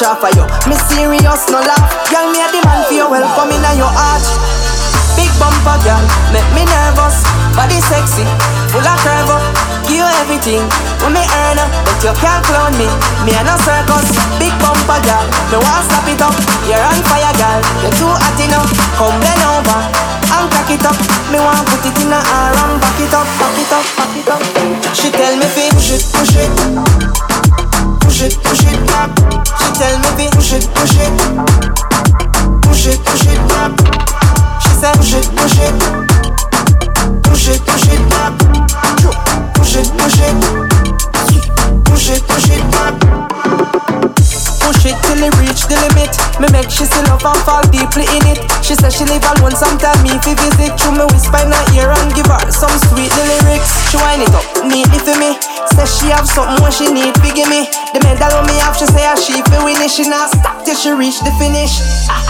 watch 0.00 0.08
out 0.08 0.20
for 0.20 0.32
you. 0.32 0.44
Me 0.68 0.76
serious, 0.88 1.48
no 1.52 1.60
laugh. 1.60 1.92
Girl, 2.08 2.32
me 2.32 2.40
a 2.40 2.48
demand 2.48 2.86
for 2.88 2.94
your 2.94 3.10
welcome 3.10 3.52
in 3.52 3.60
your 3.76 3.92
heart. 3.92 4.24
Big 5.16 5.28
bumper, 5.36 5.76
girl, 5.84 6.00
make 6.32 6.46
me 6.56 6.64
nervous. 6.64 7.20
Body 7.52 7.76
sexy, 7.84 8.24
full 8.72 8.80
of 8.80 8.96
curve 9.04 9.28
up. 9.28 9.44
Give 9.84 10.00
you 10.00 10.08
everything, 10.24 10.64
when 11.04 11.12
me 11.12 11.20
earn 11.20 11.60
up. 11.60 11.68
But 11.84 12.00
you 12.00 12.12
can't 12.16 12.40
clone 12.48 12.72
me, 12.80 12.88
me 13.26 13.36
a 13.36 13.42
no 13.44 13.56
circus. 13.60 14.08
Big 14.40 14.54
bumper, 14.62 15.00
girl, 15.04 15.26
me 15.52 15.58
want 15.60 15.84
stop 15.84 16.06
it 16.08 16.22
up. 16.22 16.36
You're 16.64 16.80
on 16.80 17.00
fire, 17.04 17.34
girl, 17.36 17.60
you're 17.84 17.96
too 18.00 18.08
hot 18.08 18.38
enough. 18.40 18.70
Come 18.96 19.16
bend 19.20 19.44
over 19.44 19.80
and 20.32 20.46
crack 20.48 20.70
it 20.72 20.84
up. 20.86 20.96
Me 21.28 21.38
want 21.42 21.60
put 21.68 21.84
it 21.84 21.96
in 22.00 22.12
a 22.14 22.20
arm, 22.20 22.80
back 22.80 22.98
it 23.00 23.12
up, 23.12 23.28
back 23.36 23.52
it 23.52 23.59
up. 23.59 23.59
love 47.22 47.36
and 47.36 47.44
fall 47.44 47.62
deeply 47.68 48.04
in 48.16 48.24
it. 48.26 48.40
She 48.64 48.74
says 48.74 48.94
she 48.94 49.04
live 49.04 49.24
alone, 49.24 49.52
sometime, 49.52 50.00
me 50.02 50.16
fi 50.24 50.34
visit. 50.34 50.76
True, 50.78 50.92
me 50.92 51.04
whisper 51.12 51.40
in 51.44 51.52
her 51.52 51.66
ear 51.76 51.90
and 51.92 52.12
give 52.14 52.26
her 52.26 52.40
some 52.50 52.72
sweet 52.88 53.12
lyrics. 53.12 53.70
She 53.90 53.96
wind 53.96 54.22
it 54.22 54.32
up 54.32 54.44
Me 54.64 54.84
for 54.84 55.16
me. 55.18 55.36
Says 55.76 55.90
she 55.98 56.08
have 56.08 56.28
something 56.28 56.62
when 56.62 56.72
she 56.72 56.92
need 56.92 57.14
fi 57.20 57.32
give 57.34 57.48
me. 57.48 57.68
The 57.92 58.00
medal 58.04 58.32
on 58.38 58.46
me 58.46 58.56
have, 58.60 58.74
ah, 58.74 58.78
she 58.78 58.86
say 58.86 59.04
how 59.04 59.16
she 59.16 59.42
fi 59.42 59.64
win 59.64 59.80
it. 59.82 59.90
She 59.90 60.08
not 60.08 60.30
stop 60.30 60.64
till 60.64 60.76
she 60.76 60.90
reach 60.90 61.20
the 61.20 61.32
finish. 61.38 61.80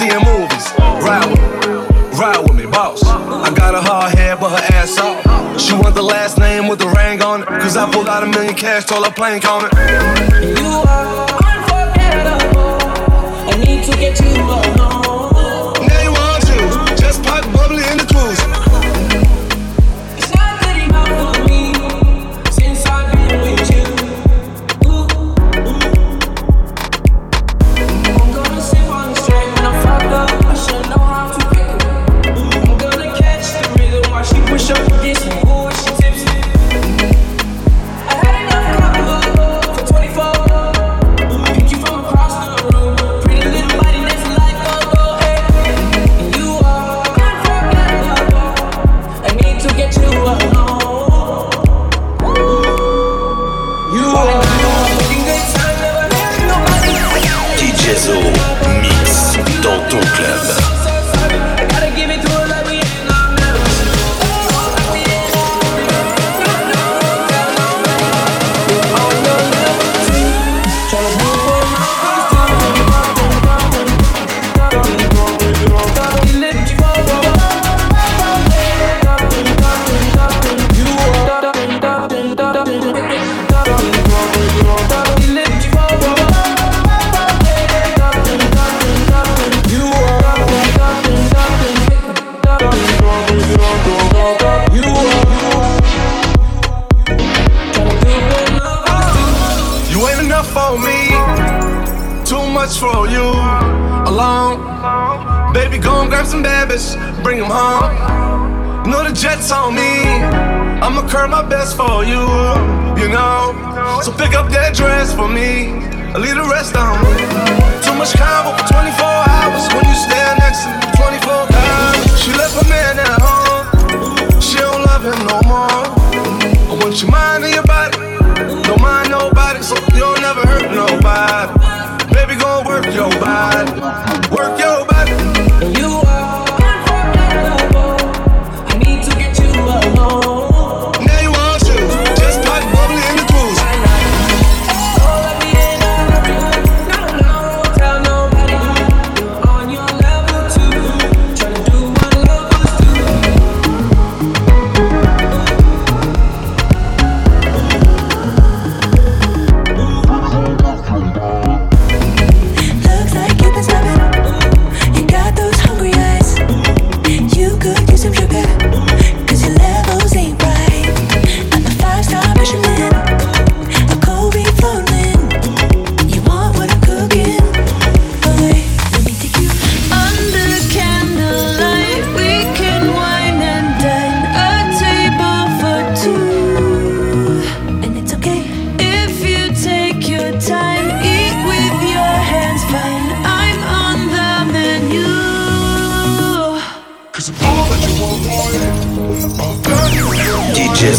seeing 0.00 0.24
movies. 0.24 0.66
Ride 1.04 1.28
with 1.28 1.40
me, 1.40 1.74
ride 2.18 2.40
with 2.46 2.56
me, 2.56 2.66
boss. 2.66 3.04
I 3.04 3.52
got 3.54 3.74
a 3.74 3.82
hard 3.82 4.16
head, 4.16 4.40
but 4.40 4.50
her 4.50 4.76
ass 4.76 4.98
off. 4.98 5.60
She 5.60 5.74
want 5.74 5.94
the 5.94 6.02
last 6.02 6.38
name 6.38 6.68
with 6.68 6.78
the 6.78 6.88
ring 6.88 7.22
on 7.22 7.42
it. 7.42 7.46
Cause 7.46 7.76
I 7.76 7.90
pulled 7.92 8.08
out 8.08 8.22
a 8.22 8.26
million 8.26 8.54
cash, 8.54 8.86
told 8.86 9.04
her 9.04 9.12
plank 9.12 9.44
on 9.44 9.66
it. 9.66 9.72
You 10.58 10.72
are 10.94 11.28
unforgettable. 11.50 12.78
I 13.50 13.62
need 13.62 13.84
to 13.84 13.96
get 13.98 14.18
you 14.20 14.42
alone. 14.42 14.89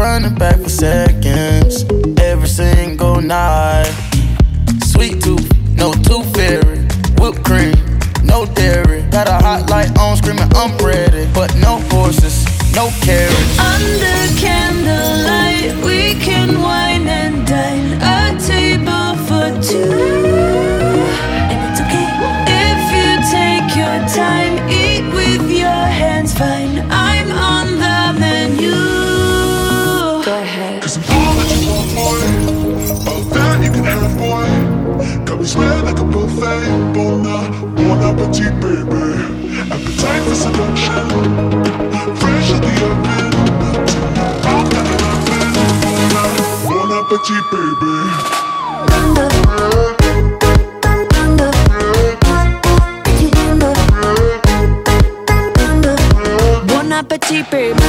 running 0.00 0.34
back. 0.34 0.59
Versace, 47.20 47.42
baby. 47.50 48.40
Baby. 57.50 57.79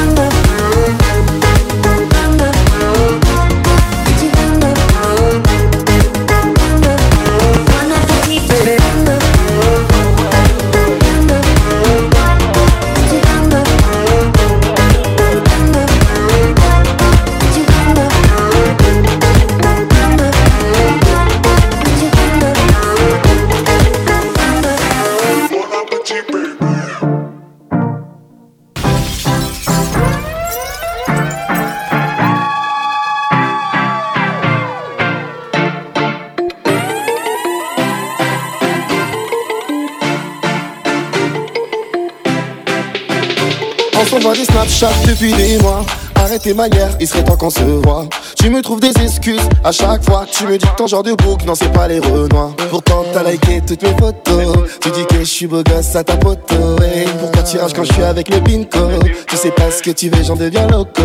Snapchat 44.81 45.07
depuis 45.07 45.33
des 45.33 45.59
mois. 45.59 45.85
Arrête 46.15 46.41
tes 46.41 46.55
manières, 46.55 46.95
il 46.99 47.07
serait 47.07 47.23
temps 47.23 47.37
qu'on 47.37 47.51
se 47.51 47.61
voit. 47.61 48.07
Tu 48.41 48.49
me 48.49 48.59
trouves 48.63 48.79
des 48.79 48.93
excuses 49.03 49.47
à 49.63 49.71
chaque 49.71 50.03
fois. 50.03 50.25
Tu 50.31 50.47
me 50.47 50.57
dis 50.57 50.65
que 50.65 50.75
ton 50.75 50.87
genre 50.87 51.03
de 51.03 51.13
bouc, 51.13 51.45
non, 51.45 51.53
c'est 51.53 51.71
pas 51.71 51.87
les 51.87 51.99
renois. 51.99 52.51
Pourtant, 52.71 53.05
t'as 53.13 53.21
liké 53.21 53.61
toutes 53.61 53.83
mes 53.83 53.95
photos. 53.99 54.67
Tu 54.81 54.89
dis 54.89 55.05
que 55.05 55.19
je 55.19 55.25
suis 55.25 55.45
beau 55.45 55.61
gosse 55.61 55.95
à 55.95 56.03
ta 56.03 56.17
pote. 56.17 56.39
Hey. 56.81 57.05
Pourquoi 57.19 57.43
tu 57.43 57.59
rages 57.59 57.73
quand 57.73 57.83
je 57.83 57.93
suis 57.93 58.01
avec 58.01 58.29
le 58.29 58.39
bingo 58.39 58.99
Tu 59.27 59.37
sais 59.37 59.51
pas 59.51 59.69
ce 59.69 59.83
que 59.83 59.91
tu 59.91 60.09
veux, 60.09 60.23
j'en 60.23 60.35
deviens 60.35 60.65
loco. 60.65 61.03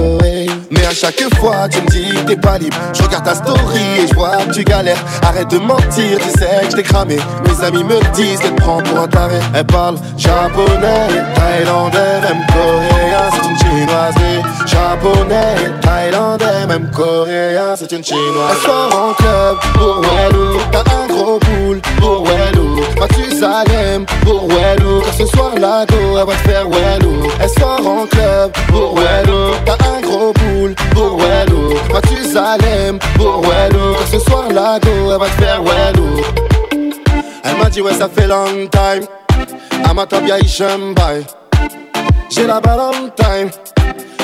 Mais 0.71 0.87
à 0.87 0.95
chaque 0.95 1.21
fois, 1.35 1.69
tu 1.69 1.83
me 1.83 1.87
dis 1.89 2.09
que 2.09 2.27
t'es 2.27 2.37
pas 2.37 2.57
libre. 2.57 2.77
Je 2.95 3.03
regarde 3.03 3.27
ta 3.27 3.35
story 3.35 3.81
et 4.03 4.09
je 4.09 4.15
vois 4.15 4.39
que 4.49 4.55
tu 4.55 4.65
galères. 4.65 5.05
Arrête 5.21 5.51
de 5.51 5.59
mentir, 5.59 6.19
tu 6.19 6.39
sais 6.39 6.65
que 6.65 6.71
je 6.71 6.77
t'ai 6.77 6.83
cramé. 6.85 7.19
Mes 7.45 7.65
amis 7.67 7.85
me 7.85 8.01
disent 8.15 8.41
qu'elle 8.41 8.55
te 8.55 8.63
prend 8.63 8.79
pour 8.79 8.99
un 8.99 9.09
taré. 9.09 9.41
Elle 9.55 9.67
parle 9.67 9.97
japonais, 10.17 11.09
thaïlandais, 11.35 12.21
même 12.23 12.47
coréen. 12.47 13.31
C'est 13.31 13.49
une 13.51 13.59
chinoise, 13.59 14.15
japonais, 14.67 15.71
thaïlandais, 15.83 16.67
même 16.67 16.91
coréen. 16.93 17.26
C'est 17.29 17.91
une 17.91 18.05
chinoise. 18.05 18.53
Elle 18.53 18.67
sort 18.67 18.91
en 18.95 19.13
club 19.15 19.59
pour 19.75 20.01
Wellou. 20.01 20.61
T'as 20.71 20.85
un 20.95 21.07
gros 21.09 21.41
boule 21.41 21.81
pour 21.99 22.25
Wellou. 22.25 22.81
Mathusalem 23.01 24.07
pour 24.23 24.47
Wellou. 24.47 25.01
Car 25.01 25.15
ce 25.15 25.27
soir, 25.27 25.51
la 25.59 25.85
go, 25.87 25.97
elle 26.19 26.27
va 26.27 26.33
te 26.35 26.49
faire 26.49 26.69
Wellou. 26.69 27.29
Elle 27.41 27.49
sort 27.51 27.85
en 27.85 28.07
club 28.07 28.53
pour 28.69 28.95
Wellou. 28.95 29.55
T'as 29.65 29.73
un 29.73 30.01
gros 30.03 30.33
boule 30.33 30.77
pour 30.93 31.19
Wellou. 31.19 31.75
Mathusalem 31.93 33.01
pour 33.17 33.41
Wellou. 33.41 33.95
Car 33.95 34.07
ce 34.13 34.19
soir, 34.21 34.45
la 34.53 34.79
go, 34.79 35.13
elle 35.13 35.19
va 35.19 35.27
te 35.27 35.43
faire 35.43 35.63
Wellou. 35.65 36.23
Elle 37.43 37.57
m'a 37.59 37.69
dit 37.69 37.81
ouais 37.81 37.95
ça 37.95 38.09
fait 38.09 38.29
long 38.29 38.69
time 38.71 39.05
Amatabia 39.89 40.39
Ishembai 40.39 41.25
J'ai 42.31 42.47
la 42.47 42.61
balle 42.61 42.81
on 42.81 43.09
time 43.11 43.51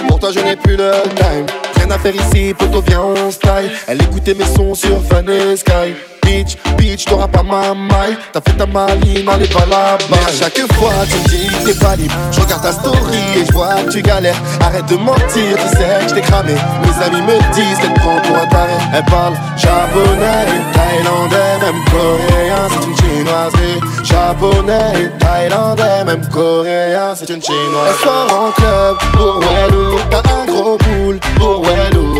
Pour 0.08 0.18
toi 0.18 0.30
je 0.32 0.40
n'ai 0.40 0.56
plus 0.56 0.76
le 0.76 0.92
time 1.14 1.46
Rien 1.82 1.90
à 1.90 1.98
faire 1.98 2.14
ici, 2.14 2.54
poto 2.54 2.80
viens 2.80 3.02
on 3.02 3.30
style. 3.32 3.72
Elle 3.88 4.02
écoutait 4.02 4.34
mes 4.34 4.44
sons 4.44 4.72
sur 4.72 5.02
et 5.28 5.56
Sky 5.56 6.11
Bitch, 6.22 6.56
bitch, 6.76 7.04
t'auras 7.04 7.28
pas 7.28 7.42
ma 7.42 7.74
maille. 7.74 8.16
T'as 8.32 8.40
fait 8.40 8.56
ta 8.56 8.66
maline, 8.66 9.24
n'allez 9.24 9.48
pas 9.48 9.66
là-bas. 9.66 10.16
À 10.26 10.32
chaque 10.32 10.58
fois 10.74 10.92
tu 11.08 11.16
me 11.16 11.28
dis 11.28 11.46
que 11.48 11.72
t'es 11.72 11.78
pas 11.78 11.96
libre 11.96 12.14
Je 12.30 12.40
regarde 12.40 12.62
ta 12.62 12.72
story 12.72 13.18
et 13.36 13.46
je 13.46 13.52
vois 13.52 13.74
que 13.86 13.90
tu 13.90 14.02
galères. 14.02 14.40
Arrête 14.60 14.86
de 14.86 14.96
mentir, 14.96 15.22
tu 15.26 15.76
sais 15.76 16.04
que 16.04 16.08
je 16.08 16.14
t'ai 16.14 16.20
cramé. 16.20 16.54
Mes 16.54 17.04
amis 17.04 17.22
me 17.22 17.54
disent 17.54 17.78
qu'elle 17.78 17.94
prend 17.94 18.20
pour 18.20 18.36
un 18.36 18.46
taré. 18.46 18.72
Elle 18.94 19.04
parle 19.04 19.34
japonais, 19.56 20.46
thaïlandais, 20.72 21.58
même 21.60 21.84
coréen 21.90 22.68
C'est 22.70 22.86
une 22.86 22.96
chinoise. 22.96 23.52
Et 23.62 24.04
japonais, 24.04 25.10
thaïlandais, 25.18 26.04
même 26.04 26.28
coréen 26.28 27.14
C'est 27.14 27.30
une 27.30 27.42
chinoise. 27.42 27.88
Elle 27.88 28.08
sort 28.08 28.40
en 28.40 28.50
club 28.52 28.96
pour 29.12 29.40
Wellou. 29.40 29.98
T'as 30.10 30.22
un 30.30 30.46
gros 30.46 30.78
boule 30.78 31.18
pour 31.36 31.62
Wellou 31.62 32.12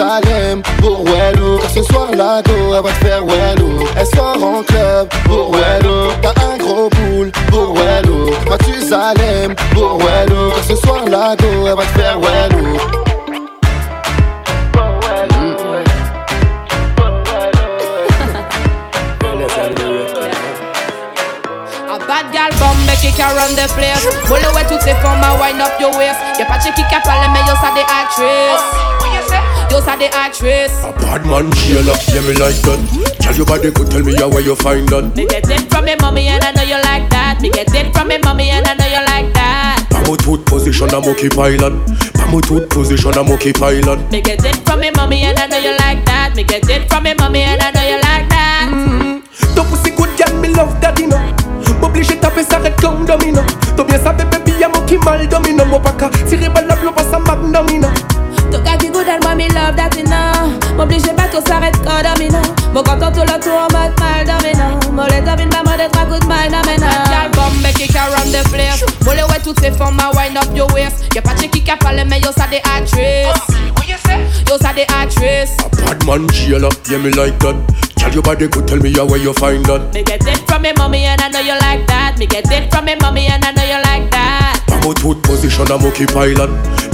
Mathusalem 0.00 0.62
pour 0.80 1.04
Wellou 1.04 1.58
Car 1.58 1.70
ce 1.70 1.82
soir 1.82 2.08
la 2.16 2.40
go, 2.42 2.74
elle 2.74 2.82
va 2.82 2.90
te 2.90 3.04
faire 3.04 3.22
Wellou 3.22 3.86
Elle 3.96 4.06
sort 4.06 4.42
en 4.42 4.62
club 4.62 5.08
pour 5.24 5.52
Wellou 5.54 6.10
T'as 6.22 6.30
un 6.42 6.56
gros 6.56 6.88
boule 6.88 7.30
pour 7.50 7.74
Wellou 7.74 8.30
Mathusalem 8.48 9.54
pour 9.74 9.98
Wellou 9.98 10.52
Car 10.52 10.64
ce 10.66 10.76
soir 10.76 11.04
la 11.06 11.36
go, 11.36 11.66
elle 11.66 11.76
va 11.76 11.82
te 11.82 11.98
faire 11.98 12.18
Wellou 12.18 12.78
A 21.92 21.98
bad 21.98 22.32
gal 22.32 22.52
bombe 22.58 22.96
qui 23.02 23.12
can 23.12 23.28
run 23.36 23.54
the 23.54 23.68
place. 23.74 24.06
Molle 24.30 24.40
ouais 24.54 24.64
toutes 24.66 24.80
ces 24.80 24.94
formes 25.02 25.20
wind 25.40 25.60
up 25.60 25.78
your 25.78 25.94
waist. 25.96 26.16
Y'a 26.38 26.46
pas 26.46 26.56
de 26.56 26.74
qui 26.74 26.82
qui 26.84 27.00
parle 27.04 27.30
mais 27.32 27.40
yo 27.40 27.54
ça 27.60 27.70
des 27.74 27.82
actrices 27.82 28.80
Yo 29.70 29.80
ça 29.80 29.96
des 29.96 30.06
actrices 30.06 30.82
Bad 31.00 31.24
man, 31.26 31.52
Sheila, 31.54 31.92
yeah 32.12 32.20
me 32.22 32.34
like 32.34 32.60
that. 32.62 32.78
Tell 33.20 33.34
your 33.36 33.46
body 33.46 33.70
good, 33.70 33.90
tell 33.90 34.02
me 34.02 34.14
how 34.16 34.28
where 34.28 34.40
you 34.42 34.56
find 34.56 34.88
that. 34.88 35.14
Me 35.16 35.26
get 35.26 35.48
it 35.48 35.70
from 35.70 35.84
me 35.84 35.94
mommy 36.00 36.28
and 36.28 36.42
I 36.42 36.52
know 36.52 36.62
you 36.62 36.80
like 36.82 37.08
that. 37.10 37.38
Me 37.40 37.50
get 37.50 37.72
it 37.74 37.92
from 37.94 38.08
me 38.08 38.18
mommy 38.18 38.50
and 38.50 38.66
I 38.66 38.74
know 38.74 38.86
you 38.86 39.04
like 39.06 39.32
that. 39.34 39.86
Pamo 39.90 40.16
tooth 40.16 40.44
position, 40.44 40.90
I'm 40.90 41.04
okay 41.10 41.28
pilot. 41.28 41.72
Pamo 42.14 42.40
tooth 42.40 42.68
position, 42.68 43.14
I'm 43.14 43.30
okay 43.32 43.52
pilot. 43.52 44.10
Me 44.10 44.20
get 44.20 44.44
it 44.44 44.56
from 44.66 44.80
me 44.80 44.90
mommy 44.96 45.22
and 45.22 45.38
I 45.38 45.46
know 45.46 45.58
you 45.58 45.76
like 45.78 46.04
that. 46.04 46.34
Me 46.34 46.42
get 46.42 46.68
it 46.68 46.88
from 46.88 47.04
me 47.04 47.14
mommy 47.14 47.42
and 47.42 47.62
I 47.62 47.70
know 47.70 47.86
you 47.86 48.00
like 48.02 48.28
that. 48.28 48.70
Mm-hmm. 48.72 49.54
Ton 49.54 49.66
pussy 49.70 49.90
good 49.90 50.10
girl, 50.18 50.34
me 50.40 50.48
love 50.48 50.80
daddy 50.80 51.06
no. 51.06 51.18
M'oblige 51.80 52.18
taper 52.20 52.42
red 52.62 52.80
comme 52.80 53.06
domino. 53.06 53.42
T'as 53.76 53.84
bien 53.84 53.98
ça 53.98 54.12
bébé, 54.12 54.52
y'a 54.58 54.68
mon 54.68 54.80
qui 54.86 54.98
mal 54.98 55.26
domino. 55.28 55.64
Mon 55.64 55.80
paka, 55.80 56.10
tiré 56.28 56.48
balle 56.48 56.66
la 56.66 56.76
blow, 56.76 56.92
passe 56.92 57.12
à 57.12 57.18
magnomino 57.18 57.86
Ton 57.88 57.89
me 59.40 59.48
love 59.56 59.76
that 59.76 59.96
you 59.96 60.04
know. 60.04 60.52
M'oblige 60.76 61.08
pas 61.16 61.28
tout 61.32 61.40
s'arrête 61.46 61.76
quand 61.82 62.04
domino 62.04 62.38
Mon 62.74 62.82
content 62.82 63.10
tout 63.10 63.24
le 63.24 63.40
tour 63.40 63.56
en 63.56 63.68
mode 63.72 63.96
mal 63.98 64.24
domino 64.28 64.68
Mon 64.92 65.04
les 65.04 65.20
domine 65.24 65.48
pas 65.48 65.64
mode 65.64 65.90
trois 65.92 66.04
coups 66.04 66.20
de 66.20 66.26
mal 66.26 66.48
domino 66.48 66.88
Gal 67.08 67.30
bombe 67.32 67.72
qui 67.72 67.88
can 67.88 68.08
run 68.12 68.28
the 68.30 68.44
place. 68.50 68.84
Molle 69.04 69.24
ouais 69.30 69.40
toutes 69.42 69.60
ces 69.60 69.70
formes 69.70 70.00
à 70.00 70.10
wind 70.16 70.36
up 70.36 70.54
your 70.54 70.70
waist. 70.74 71.08
Y'a 71.14 71.22
pas 71.22 71.34
de 71.34 71.42
qui 71.48 71.62
qui 71.62 71.72
parle 71.80 72.04
mais 72.08 72.20
yo 72.20 72.30
ça 72.36 72.46
des 72.50 72.60
actrices. 72.76 73.56
Oh, 73.76 73.82
yo 73.88 74.58
ça 74.60 74.72
des 74.74 74.86
actrices. 75.00 75.56
Bad 75.86 76.04
man, 76.04 76.30
Sheila, 76.32 76.68
yeah 76.90 76.98
me 76.98 77.10
like 77.10 77.38
that. 77.40 77.56
Tell 77.96 78.12
your 78.12 78.22
body 78.22 78.48
good, 78.48 78.66
tell 78.66 78.78
me 78.78 78.92
how 78.92 79.06
where 79.06 79.18
you 79.18 79.32
find 79.34 79.64
that. 79.66 79.92
Me 79.94 80.02
get 80.02 80.26
it 80.26 80.40
from 80.46 80.62
me 80.62 80.72
mommy 80.76 81.04
and 81.04 81.20
I 81.20 81.28
know 81.28 81.40
you 81.40 81.56
like 81.60 81.86
that. 81.86 82.16
Me 82.18 82.26
get 82.26 82.50
it 82.50 82.70
from 82.72 82.84
me 82.84 82.94
mommy 83.00 83.26
and 83.26 83.44
I 83.44 83.52
know 83.52 83.64
you 83.64 83.80
like 83.84 84.10
that. 84.10 84.60
Pamo 84.66 84.94
tooth 84.94 85.22
position, 85.22 85.70
I'm 85.70 85.84
okay 85.86 86.06
pilot 86.06 86.50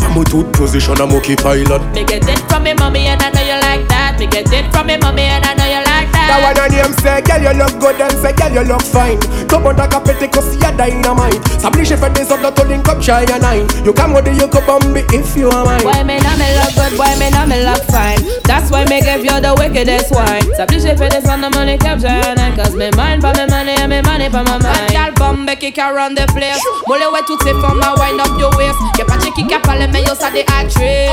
Pamo 0.07 0.23
tooth 0.23 0.53
position, 0.53 0.95
I'm 1.01 1.11
okay 1.19 1.35
pilot. 1.35 1.83
Me 1.93 2.05
get 2.05 2.23
it 2.29 2.39
from 2.49 2.63
me 2.63 2.75
mommy 2.75 3.07
and 3.11 3.21
I 3.21 3.31
know 3.31 3.43
you 3.43 3.59
like 3.59 3.89
that. 3.89 4.15
Me 4.21 4.29
get 4.29 4.47
it 4.53 4.71
from 4.71 4.87
me 4.87 4.97
mommy 4.97 5.23
and 5.23 5.45
I 5.45 5.55
know 5.59 5.67
you 5.67 5.83
like 5.83 6.07
That. 6.15 6.31
That 6.31 6.39
one 6.47 6.55
her 6.55 6.71
name 6.71 6.95
say, 7.03 7.19
girl 7.27 7.43
you 7.43 7.59
look 7.59 7.75
good 7.83 7.99
and 7.99 8.15
say, 8.23 8.33
girl 8.33 8.55
you 8.55 8.63
look 8.71 8.87
fine. 8.87 9.19
Top 9.51 9.67
on 9.67 9.75
ta 9.75 9.91
capete 9.91 10.31
cause 10.31 10.55
y'a 10.63 10.71
dynamite. 10.79 11.43
S'oblige 11.59 11.99
fait 11.99 12.11
des 12.15 12.31
autres 12.31 12.55
to 12.55 12.63
link 12.65 12.89
up 12.89 13.03
shy 13.03 13.27
and 13.27 13.43
nine 13.43 13.67
You 13.85 13.93
come 13.93 14.15
with 14.15 14.25
the 14.25 14.33
you 14.33 14.47
could 14.47 14.65
bomb 14.65 14.95
if 14.95 15.37
you 15.37 15.51
are 15.51 15.65
mine. 15.67 15.83
Why 15.83 16.03
me 16.07 16.23
not 16.23 16.39
me 16.39 16.55
look 16.55 16.71
good, 16.79 16.95
why 16.97 17.11
me 17.19 17.29
not 17.35 17.49
me 17.49 17.59
look 17.67 17.83
fine? 17.91 18.23
That's 18.47 18.71
why 18.71 18.87
me 18.87 19.03
give 19.03 19.27
you 19.27 19.37
the 19.43 19.59
wickedest 19.59 20.15
wine. 20.15 20.47
S'oblige 20.55 20.95
fait 20.95 21.11
des 21.11 21.27
on 21.27 21.43
the 21.43 21.51
money 21.51 21.77
capture 21.79 22.07
and 22.07 22.55
Cause 22.57 22.75
me 22.75 22.91
mind 22.97 23.21
for 23.21 23.35
me 23.35 23.45
money 23.51 23.75
and 23.75 23.91
me 23.91 24.01
money 24.03 24.31
for 24.31 24.47
my 24.47 24.57
mind. 24.63 24.89
Gal 24.95 25.13
bombe 25.19 25.51
qui 25.59 25.73
can 25.73 25.93
run 25.93 26.15
the 26.15 26.27
place. 26.33 26.63
Molle 26.87 27.11
ouais 27.13 27.27
toutes 27.27 27.43
ces 27.43 27.53
formes 27.61 27.83
à 27.83 27.93
wind 27.99 28.21
up 28.21 28.33
your 28.39 28.55
waist? 28.57 28.79
Y'a 28.99 29.05
pas 29.05 29.19
de 29.19 29.29
qui 29.35 29.45
qui 29.45 29.55
parle 29.97 30.03
mais 30.03 30.03
yo 30.03 30.15
ça 30.19 30.31
des 30.31 30.41
actrices 30.41 31.11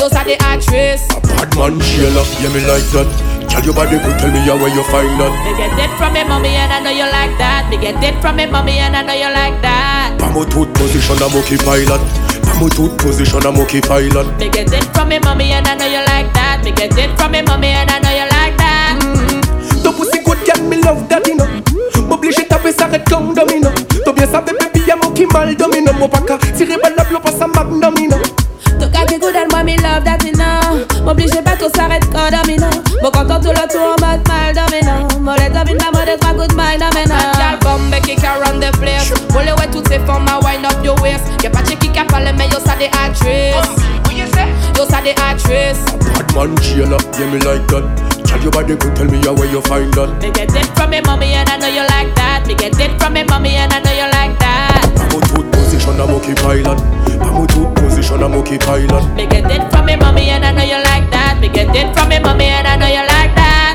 Yo 0.00 0.08
ça 0.10 0.24
des 0.24 0.36
actrices 0.52 1.08
Bad 1.36 1.54
man, 1.56 1.80
Sheila, 1.82 2.22
yeah 2.40 2.48
me 2.50 2.60
like 2.66 2.84
that. 2.92 3.06
Tell 3.48 3.64
your 3.64 3.74
body 3.74 3.98
good, 3.98 4.18
tell 4.18 4.30
me 4.30 4.38
how 4.40 4.56
where 4.56 4.68
you 4.68 4.82
find 4.84 5.18
that. 5.20 5.32
Me 5.44 5.56
get 5.56 5.72
it 5.78 5.90
from 5.98 6.12
me 6.12 6.24
mommy 6.24 6.48
and 6.48 6.72
I 6.72 6.80
know 6.80 6.90
you 6.90 7.04
like 7.04 7.36
that. 7.38 7.68
Me 7.70 7.76
get 7.76 8.02
it 8.02 8.20
from 8.20 8.36
me 8.36 8.46
mommy 8.46 8.78
and 8.78 8.96
I 8.96 9.02
know 9.02 9.14
you 9.14 9.30
like 9.32 9.60
that. 9.62 10.16
Pamo 10.18 10.44
tooth 10.44 10.72
position, 10.74 11.16
I'm 11.22 11.34
okay 11.42 11.58
pilot. 11.58 12.00
Pamo 12.46 12.68
tooth 12.68 12.96
position, 12.98 13.44
I'm 13.44 13.58
okay 13.62 13.80
pilot. 13.80 14.26
Me 14.38 14.48
get 14.48 14.72
it 14.72 14.84
from 14.94 15.08
me 15.08 15.18
mommy 15.18 15.52
and 15.52 15.66
I 15.66 15.74
know 15.74 15.86
you 15.86 16.02
like 16.06 16.32
that. 16.34 16.62
Me 16.64 16.72
get 16.72 16.96
it 16.96 17.10
from 17.18 17.32
me 17.32 17.42
mommy 17.42 17.68
and 17.68 17.90
I 17.90 17.98
know 17.98 18.10
you 18.10 18.26
like 18.30 18.56
that. 18.58 18.98
Mm-hmm. 19.02 19.82
Ton 19.82 19.94
pussy 19.94 20.22
good 20.24 20.38
girl, 20.46 20.62
me 20.68 20.76
love 20.80 21.08
that 21.08 21.22
daddy 21.24 21.34
no 21.34 21.44
M'oblige 22.08 22.46
taper 22.48 22.72
ça 22.72 22.86
red 22.86 23.04
comme 23.08 23.34
domino 23.34 23.70
T'as 24.04 24.12
bien 24.12 24.26
ça 24.26 24.40
bébé, 24.40 24.58
y'a 24.86 24.96
mon 25.14 25.26
qui 25.26 25.26
mal 25.26 25.54
domino 25.56 25.92
Mon 25.98 26.08
paka, 26.08 26.38
tiré 26.56 26.76
balle 26.82 26.94
la 26.96 27.04
blow, 27.04 27.20
passe 27.20 27.40
à 27.40 27.46
magnomino 27.46 28.16
Ton 28.78 28.88
gars 28.88 29.06
qui 29.06 29.18
good 29.18 29.36
and 29.36 29.50
moi 29.50 29.62
me 29.62 29.76
love 29.76 30.04
that 30.04 30.24
you 30.24 30.32
know 30.32 31.04
M'oblige 31.04 31.40
pas 31.44 31.56
tout 31.56 31.70
s'arrête 31.74 32.04
quand 32.12 32.30
domino 32.30 32.66
Mon 33.02 33.10
content 33.10 33.40
tout 33.40 33.48
le 33.48 33.68
tour 33.70 33.94
en 33.96 34.06
mode 34.06 34.26
mal 34.28 34.54
domino 34.54 35.08
Mon 35.20 35.34
les 35.34 35.48
domine 35.48 35.78
pas 35.78 35.90
mode 35.92 36.18
trois 36.20 36.34
coups 36.34 36.48
de 36.48 36.54
mal 36.54 36.78
domino 36.78 37.14
Gal 37.38 37.58
bombe 37.62 38.00
qui 38.02 38.16
qui 38.16 38.26
run 38.26 38.60
the 38.60 38.70
place. 38.78 39.12
Only 39.34 39.52
way 39.52 39.68
toutes 39.70 39.88
ces 39.88 39.98
femmes 40.00 40.26
à 40.28 40.38
ah, 40.38 40.44
wind 40.44 40.64
up 40.64 40.84
your 40.84 41.00
waist. 41.02 41.24
Y'a 41.42 41.50
pas 41.50 41.62
de 41.62 41.70
qui 41.70 41.88
qui 41.88 42.04
parle, 42.04 42.30
mais 42.36 42.48
yo, 42.48 42.58
ça 42.64 42.76
des 42.76 42.86
actrices. 42.86 43.54
Yo, 44.76 44.84
ça 44.88 45.00
des 45.02 45.10
actrices. 45.10 45.84
Bad 46.16 46.34
man 46.34 46.56
jailer, 46.62 46.96
yeah 47.18 47.26
me 47.26 47.38
like 47.40 47.66
that. 47.68 47.84
Tell 48.24 48.42
your 48.42 48.50
body 48.50 48.76
good, 48.76 48.94
tell 48.94 49.06
me 49.06 49.18
how 49.24 49.34
where 49.34 49.50
you 49.50 49.60
find 49.62 49.92
that. 49.94 50.08
Me 50.22 50.30
get 50.30 50.54
it 50.54 50.66
from 50.76 50.90
me 50.90 51.00
mommy 51.04 51.34
and 51.34 51.48
I 51.48 51.58
know 51.58 51.68
you 51.68 51.82
like 51.82 52.14
that. 52.14 52.46
Me 52.46 52.54
get 52.54 52.78
it 52.78 53.00
from 53.00 53.14
me 53.14 53.24
mommy 53.24 53.56
and 53.56 53.72
I 53.72 53.80
know 53.80 53.92
you 53.92 54.10
like 54.10 54.38
that. 54.38 54.83
Bamu 54.96 55.20
tooth 55.28 55.50
position, 55.52 56.00
I'm 56.00 56.10
okay 56.16 56.34
pilot. 56.34 56.78
Bamu 57.20 57.46
tooth 57.48 57.74
position, 57.74 58.22
I'm 58.22 58.34
okay 58.34 58.58
pilot. 58.58 59.04
Me 59.14 59.26
get 59.26 59.50
it 59.50 59.70
from 59.70 59.86
me 59.86 59.96
mommy 59.96 60.30
and 60.30 60.44
I 60.44 60.52
know 60.52 60.62
you 60.62 60.78
like 60.90 61.10
that. 61.10 61.38
Me 61.40 61.48
get 61.48 61.74
it 61.74 61.94
from 61.94 62.08
me 62.08 62.18
mommy 62.18 62.46
and 62.46 62.66
I 62.66 62.76
know 62.76 62.86
you 62.86 63.04
like 63.06 63.34
that. 63.34 63.74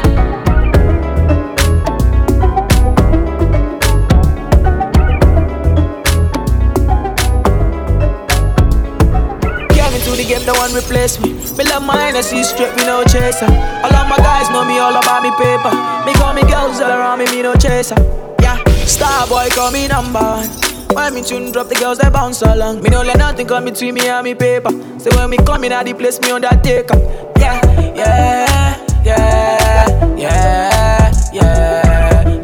Came 9.72 9.94
into 9.94 10.12
the 10.16 10.26
game, 10.28 10.46
the 10.46 10.54
one 10.54 10.74
replace 10.74 11.20
me. 11.20 11.34
Me 11.58 11.64
love 11.66 11.84
mine, 11.84 12.16
I 12.16 12.22
see 12.22 12.44
straight, 12.44 12.76
me 12.76 12.84
no 12.86 13.04
chaser. 13.04 13.46
All 13.46 13.94
of 13.94 14.08
my 14.08 14.18
guys 14.18 14.50
know 14.50 14.64
me 14.66 14.80
all 14.80 14.96
about 14.96 15.24
me 15.24 15.32
paper. 15.32 15.74
Me 16.06 16.14
call 16.14 16.34
me 16.34 16.42
girls 16.44 16.80
all 16.82 16.92
around 16.92 17.20
me, 17.20 17.26
me 17.26 17.42
no 17.42 17.54
chaser. 17.56 17.96
Yeah, 18.42 18.58
star 18.86 19.28
boy 19.28 19.48
call 19.52 19.72
me 19.72 19.88
number 19.88 20.20
one. 20.20 20.69
When 21.00 21.14
me 21.14 21.24
tune 21.24 21.52
drop, 21.52 21.70
the 21.70 21.76
girls 21.76 21.98
they 21.98 22.10
bounce 22.10 22.42
along. 22.42 22.84
Me 22.84 22.90
no 22.90 23.02
let 23.02 23.18
nothing 23.18 23.48
come 23.48 23.64
between 23.66 23.96
me 23.96 24.08
and 24.10 24.22
me 24.24 24.36
paper. 24.36 24.70
So 25.00 25.10
when 25.16 25.30
me 25.30 25.38
come 25.38 25.64
in, 25.64 25.72
I 25.72 25.82
the 25.84 25.94
place 25.94 26.20
me 26.20 26.30
undertaker. 26.30 27.00
Yeah, 27.40 27.60
yeah, 27.96 28.76
yeah, 29.06 30.18
yeah, 30.18 31.10
yeah, 31.24 31.64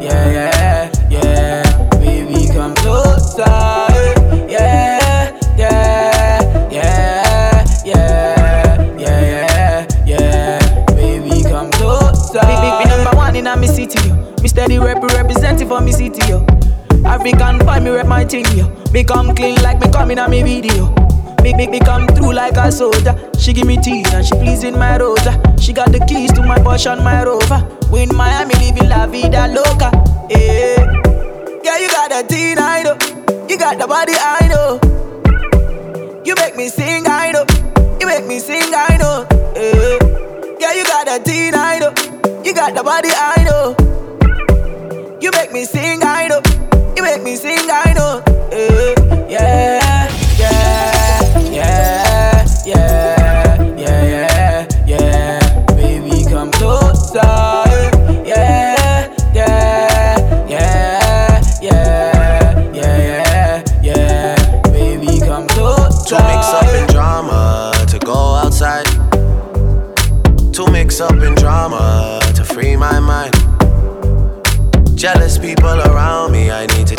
yeah, 0.00 0.90
yeah. 1.10 1.16
Yeah, 1.16 1.62
yeah, 5.58 5.82
yeah, 6.70 6.72
yeah, 6.72 7.62
yeah, 7.84 8.96
yeah, 8.98 9.86
yeah. 10.06 10.94
Baby, 10.94 11.42
come 11.44 11.70
closer. 11.70 12.40
In 13.34 13.46
a 13.46 13.56
me 13.56 13.66
city. 13.66 14.10
Me 14.40 14.48
steady 14.48 14.78
rep 14.78 15.02
representing 15.02 15.68
for 15.68 15.80
me 15.82 15.92
city, 15.92 16.26
yo. 16.26 16.55
African 17.26 17.58
boy, 17.58 17.80
me 17.80 17.90
rep 17.90 18.06
my 18.06 18.24
thing, 18.24 18.44
yo. 18.56 18.68
Me 18.92 19.02
come 19.02 19.34
clean 19.34 19.60
like 19.60 19.80
me 19.80 19.90
coming 19.90 20.16
on 20.16 20.30
me 20.30 20.44
video. 20.44 20.94
Me, 21.42 21.54
me, 21.54 21.66
me 21.66 21.80
come 21.80 22.06
through 22.06 22.32
like 22.32 22.56
a 22.56 22.70
soldier. 22.70 23.18
She 23.36 23.52
give 23.52 23.66
me 23.66 23.76
teeth 23.78 24.14
and 24.14 24.24
she 24.24 24.32
pleasing 24.36 24.78
my 24.78 24.96
rosa. 24.96 25.32
She 25.60 25.72
got 25.72 25.90
the 25.90 25.98
keys 26.06 26.30
to 26.34 26.42
my 26.42 26.56
Porsche 26.58 26.92
and 26.92 27.02
my 27.02 27.24
Rover. 27.24 27.66
We 27.90 28.02
in 28.02 28.14
Miami 28.14 28.54
living 28.54 28.88
la 28.88 29.08
vida 29.08 29.48
loca. 29.48 29.90
Yeah, 30.30 30.86
yeah, 31.64 31.78
you 31.78 31.88
got 31.88 32.10
the 32.10 32.24
teen, 32.28 32.58
I 32.60 32.84
know. 32.84 32.96
You 33.48 33.58
got 33.58 33.80
the 33.80 33.88
body, 33.88 34.12
I 34.14 34.46
know. 34.46 34.78
You 36.24 36.36
make 36.36 36.54
me 36.54 36.68
sing, 36.68 37.08
I 37.08 37.32
know. 37.32 37.44
You 37.98 38.06
make 38.06 38.26
me 38.26 38.38
sing, 38.38 38.72
I 38.72 38.96
know. 38.98 39.26
Yeah, 39.56 39.98
yeah, 40.60 40.72
you 40.74 40.84
got 40.84 41.06
the 41.06 41.20
teen, 41.28 41.56
I 41.56 41.80
know. 41.80 41.92
You 42.44 42.54
got 42.54 42.76
the 42.76 42.84
body, 42.84 43.08
I 43.12 43.42
know. 43.42 43.74
You 45.20 45.32
make 45.32 45.52
me 45.52 45.64
sing, 45.64 46.04
I 46.04 46.28
know. 46.28 46.45
Make 47.16 47.24
me 47.24 47.36
sing, 47.36 47.70
I 47.70 47.94
know. 47.94 48.22
Yeah, 49.26 49.80
yeah, 50.38 50.52
yeah, 51.50 51.50
yeah, 51.50 52.66
yeah, 52.66 53.78
yeah, 53.78 54.68
yeah. 54.86 55.64
Baby, 55.68 56.24
come 56.30 56.50
closer. 56.50 57.16
Yeah, 58.22 59.08
yeah, 59.32 60.46
yeah, 60.46 61.40
yeah, 61.62 62.70
yeah, 62.74 62.74
yeah, 62.74 63.64
yeah. 63.82 64.62
Baby, 64.64 65.18
come 65.20 65.48
closer. 65.48 66.16
Up 66.16 66.68
in 66.74 66.86
drama, 66.88 67.72
to 67.88 67.98
go 67.98 68.34
outside. 68.34 68.86
Up 71.00 71.12
in 71.22 71.34
drama, 71.36 72.20
to 72.34 72.44
free 72.44 72.76
my 72.76 73.00
mind. 73.00 73.32
Jealous 74.94 75.38
people 75.38 75.68
me, 75.68 75.95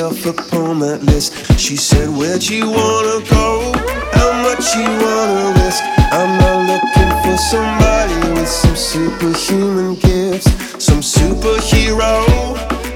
myself 0.00 0.26
upon 0.26 0.78
that 0.80 1.02
list. 1.02 1.32
She 1.58 1.76
said, 1.76 2.08
Where'd 2.08 2.42
you 2.48 2.70
wanna 2.70 3.20
go? 3.28 3.72
How 4.12 4.32
much 4.42 4.74
you 4.74 4.88
wanna 5.04 5.52
risk? 5.60 5.82
I'm 6.12 6.32
not 6.40 6.58
looking 6.70 7.12
for 7.22 7.36
somebody 7.36 8.16
with 8.32 8.48
some 8.48 8.76
superhuman 8.76 9.94
gifts, 9.96 10.48
some 10.82 11.00
superhero, 11.00 12.24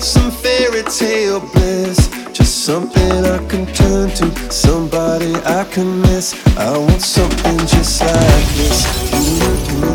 some 0.00 0.30
fairy 0.30 0.82
tale 0.84 1.40
bliss. 1.40 2.08
Just 2.32 2.64
something 2.64 3.24
I 3.24 3.38
can 3.48 3.66
turn 3.74 4.10
to, 4.18 4.50
somebody 4.50 5.34
I 5.44 5.64
can 5.70 6.00
miss. 6.02 6.34
I 6.56 6.76
want 6.78 7.02
something 7.02 7.58
just 7.66 8.00
like 8.00 8.48
this. 8.56 9.93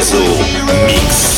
Mix. 0.00 1.29